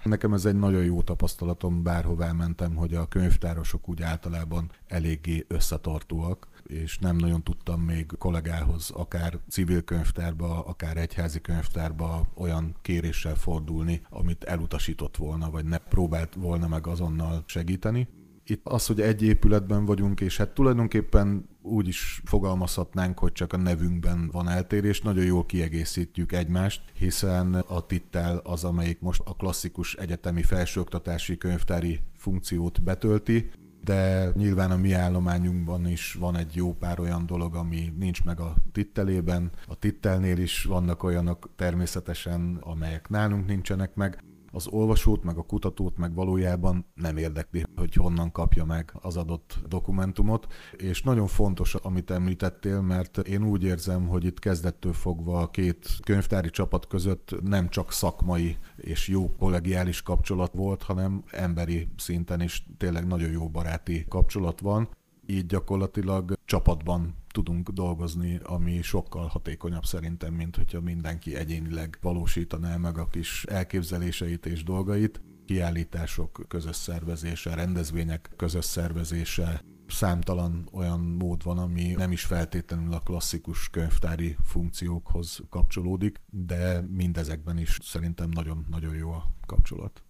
Nekem 0.02 0.32
ez 0.32 0.44
egy 0.44 0.58
nagyon 0.58 0.84
jó 0.84 1.02
tapasztalatom, 1.02 1.82
bárhová 1.82 2.32
mentem, 2.32 2.74
hogy 2.74 2.94
a 2.94 3.06
könyvtárosok 3.06 3.88
úgy 3.88 4.02
általában 4.02 4.70
eléggé 4.87 5.44
összetartóak, 5.48 6.48
és 6.68 6.98
nem 6.98 7.16
nagyon 7.16 7.42
tudtam 7.42 7.81
még 7.81 8.07
kollégához, 8.18 8.90
akár 8.90 9.38
civil 9.48 9.83
könyvtárba, 9.83 10.64
akár 10.64 10.96
egyházi 10.96 11.40
könyvtárba 11.40 12.26
olyan 12.35 12.76
kéréssel 12.83 13.35
fordulni, 13.35 14.00
amit 14.11 14.44
elutasított 14.44 15.16
volna, 15.16 15.50
vagy 15.50 15.64
ne 15.64 15.78
próbált 15.78 16.35
volna 16.35 16.68
meg 16.68 16.87
azonnal 16.87 17.42
segíteni. 17.46 18.09
Itt 18.44 18.66
az, 18.66 18.87
hogy 18.87 19.00
egy 19.00 19.22
épületben 19.22 19.85
vagyunk, 19.85 20.20
és 20.20 20.37
hát 20.37 20.48
tulajdonképpen 20.48 21.48
úgy 21.62 21.88
is 21.88 22.22
fogalmazhatnánk, 22.24 23.18
hogy 23.18 23.33
csak 23.33 23.52
a 23.52 23.57
nevünkben 23.57 24.28
van 24.33 24.48
eltérés, 24.48 25.00
nagyon 25.00 25.24
jól 25.24 25.46
kiegészítjük 25.46 26.33
egymást, 26.33 26.83
hiszen 26.98 27.54
a 27.54 27.87
tittel 27.87 28.37
az, 28.37 28.64
amelyik 28.64 29.00
most 29.00 29.22
a 29.24 29.35
klasszikus 29.35 29.94
egyetemi 29.94 30.42
felsőoktatási 30.42 31.37
könyvtári 31.37 32.00
funkciót 32.16 32.83
betölti, 32.83 33.50
de 33.88 34.31
nyilván 34.35 34.70
a 34.70 34.77
mi 34.77 34.92
állományunkban 34.92 35.87
is 35.87 36.14
van 36.14 36.37
egy 36.37 36.55
jó 36.55 36.74
pár 36.74 37.01
olyan 37.01 37.27
dolog, 37.27 37.55
ami 37.55 37.92
nincs 37.98 38.24
meg 38.24 38.40
a 38.40 38.55
tittelében. 38.72 39.51
A 39.66 39.74
tittelnél 39.74 40.38
is 40.38 40.64
vannak 40.64 41.03
olyanok 41.03 41.51
természetesen, 41.57 42.59
amelyek 42.61 43.09
nálunk 43.09 43.46
nincsenek 43.46 43.94
meg 43.94 44.22
az 44.52 44.66
olvasót, 44.66 45.24
meg 45.24 45.37
a 45.37 45.42
kutatót 45.42 45.96
meg 45.96 46.14
valójában 46.14 46.87
nem 46.94 47.16
érdekli, 47.16 47.64
hogy 47.76 47.94
honnan 47.94 48.32
kapja 48.32 48.64
meg 48.64 48.92
az 49.00 49.16
adott 49.16 49.58
dokumentumot. 49.68 50.46
És 50.76 51.02
nagyon 51.02 51.26
fontos, 51.26 51.74
amit 51.74 52.11
említettél, 52.11 52.80
mert 52.80 53.18
én 53.18 53.44
úgy 53.44 53.62
érzem, 53.62 54.06
hogy 54.06 54.24
itt 54.24 54.38
kezdettől 54.38 54.92
fogva 54.92 55.40
a 55.40 55.50
két 55.50 55.88
könyvtári 56.04 56.50
csapat 56.50 56.87
között 56.87 57.34
nem 57.42 57.68
csak 57.68 57.92
szakmai 57.92 58.56
és 58.76 59.08
jó 59.08 59.30
kollegiális 59.38 60.02
kapcsolat 60.02 60.52
volt, 60.54 60.82
hanem 60.82 61.22
emberi 61.30 61.88
szinten 61.96 62.40
is 62.40 62.66
tényleg 62.76 63.06
nagyon 63.06 63.30
jó 63.30 63.48
baráti 63.48 64.04
kapcsolat 64.08 64.61
van. 64.61 64.88
Így 65.26 65.46
gyakorlatilag 65.46 66.32
csapatban 66.44 67.14
tudunk 67.38 67.68
dolgozni, 67.68 68.40
ami 68.42 68.83
sokkal 68.83 69.27
hatékonyabb 69.27 69.85
szerintem, 69.85 70.35
mint 70.35 70.57
hogyha 70.57 70.81
mindenki 70.81 71.37
egyénileg 71.37 71.98
valósítaná 72.01 72.77
meg 72.77 72.98
a 72.98 73.07
kis 73.07 73.44
elképzeléseit 73.44 74.46
és 74.46 74.64
dolgait. 74.64 75.20
Kiállítások 75.46 76.44
közös 76.48 76.77
szervezése, 76.77 77.55
rendezvények 77.55 78.31
közös 78.37 78.64
szervezése, 78.64 79.62
számtalan 79.87 80.68
olyan 80.72 81.01
mód 81.01 81.42
van, 81.42 81.59
ami 81.59 81.94
nem 81.96 82.12
is 82.12 82.24
feltétlenül 82.24 82.92
a 82.92 82.98
klasszikus 82.98 83.68
könyvtári 83.68 84.37
funkciókhoz 84.42 85.40
kapcsolódik, 85.51 86.20
de 86.31 86.81
mindezekben 86.81 87.59
is 87.59 87.79
szerintem 87.83 88.29
nagyon-nagyon 88.29 88.94
jó 88.94 89.11
a 89.11 89.31
kapcsolat. 89.46 90.03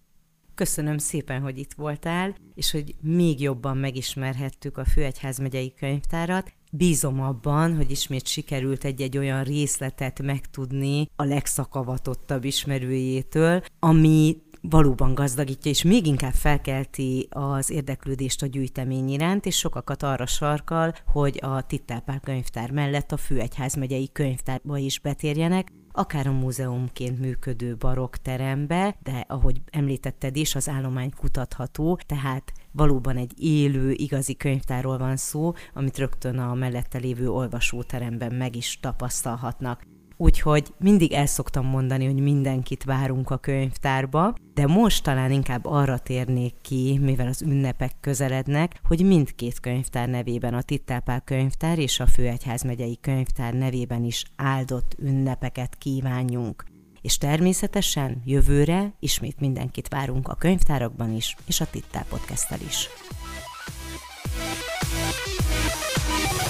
Köszönöm 0.54 0.98
szépen, 0.98 1.40
hogy 1.40 1.58
itt 1.58 1.72
voltál, 1.72 2.36
és 2.54 2.70
hogy 2.70 2.94
még 3.00 3.40
jobban 3.40 3.76
megismerhettük 3.76 4.78
a 4.78 4.84
Főegyházmegyei 4.84 5.74
Könyvtárat. 5.74 6.57
Bízom 6.72 7.20
abban, 7.20 7.76
hogy 7.76 7.90
ismét 7.90 8.26
sikerült 8.26 8.84
egy-egy 8.84 9.18
olyan 9.18 9.44
részletet 9.44 10.22
megtudni 10.22 11.08
a 11.16 11.24
legszakavatottabb 11.24 12.44
ismerőjétől, 12.44 13.62
ami 13.78 14.36
valóban 14.60 15.14
gazdagítja, 15.14 15.70
és 15.70 15.82
még 15.82 16.06
inkább 16.06 16.32
felkelti 16.32 17.26
az 17.30 17.70
érdeklődést 17.70 18.42
a 18.42 18.46
gyűjtemény 18.46 19.08
iránt, 19.08 19.46
és 19.46 19.56
sokakat 19.56 20.02
arra 20.02 20.26
sarkal, 20.26 20.94
hogy 21.06 21.38
a 21.42 21.66
Tittelpál 21.66 22.20
könyvtár 22.20 22.70
mellett 22.70 23.12
a 23.12 23.16
Főegyházmegyei 23.16 24.08
könyvtárba 24.12 24.78
is 24.78 25.00
betérjenek, 25.00 25.72
akár 25.98 26.26
a 26.26 26.32
múzeumként 26.32 27.18
működő 27.18 27.76
barokk 27.76 28.14
terembe, 28.14 28.96
de 29.02 29.24
ahogy 29.28 29.60
említetted 29.70 30.36
is, 30.36 30.54
az 30.54 30.68
állomány 30.68 31.10
kutatható, 31.16 31.98
tehát 32.06 32.52
valóban 32.72 33.16
egy 33.16 33.32
élő, 33.36 33.90
igazi 33.90 34.36
könyvtárról 34.36 34.98
van 34.98 35.16
szó, 35.16 35.52
amit 35.74 35.98
rögtön 35.98 36.38
a 36.38 36.54
mellette 36.54 36.98
lévő 36.98 37.30
olvasóteremben 37.30 38.34
meg 38.34 38.56
is 38.56 38.78
tapasztalhatnak. 38.80 39.82
Úgyhogy 40.20 40.74
mindig 40.78 41.12
el 41.12 41.26
szoktam 41.26 41.66
mondani, 41.66 42.04
hogy 42.04 42.20
mindenkit 42.20 42.84
várunk 42.84 43.30
a 43.30 43.36
könyvtárba, 43.36 44.34
de 44.54 44.66
most 44.66 45.02
talán 45.02 45.30
inkább 45.30 45.64
arra 45.64 45.98
térnék 45.98 46.54
ki, 46.62 46.98
mivel 47.02 47.26
az 47.26 47.42
ünnepek 47.42 47.92
közelednek, 48.00 48.80
hogy 48.84 49.06
mindkét 49.06 49.60
könyvtár 49.60 50.08
nevében 50.08 50.54
a 50.54 50.62
Tittelpál 50.62 51.20
könyvtár 51.20 51.78
és 51.78 52.00
a 52.00 52.06
Főegyházmegyei 52.06 52.98
könyvtár 53.00 53.54
nevében 53.54 54.04
is 54.04 54.24
áldott 54.36 54.96
ünnepeket 54.98 55.76
kívánjunk. 55.76 56.64
És 57.00 57.18
természetesen 57.18 58.22
jövőre 58.24 58.92
ismét 58.98 59.40
mindenkit 59.40 59.88
várunk 59.88 60.28
a 60.28 60.34
könyvtárakban 60.34 61.14
is, 61.14 61.36
és 61.46 61.60
a 61.60 61.66
Tittál 61.70 62.04
podcasttel 62.08 62.58
is. 62.66 62.88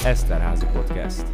Eszterházi 0.05 0.67
Podcast. 0.73 1.27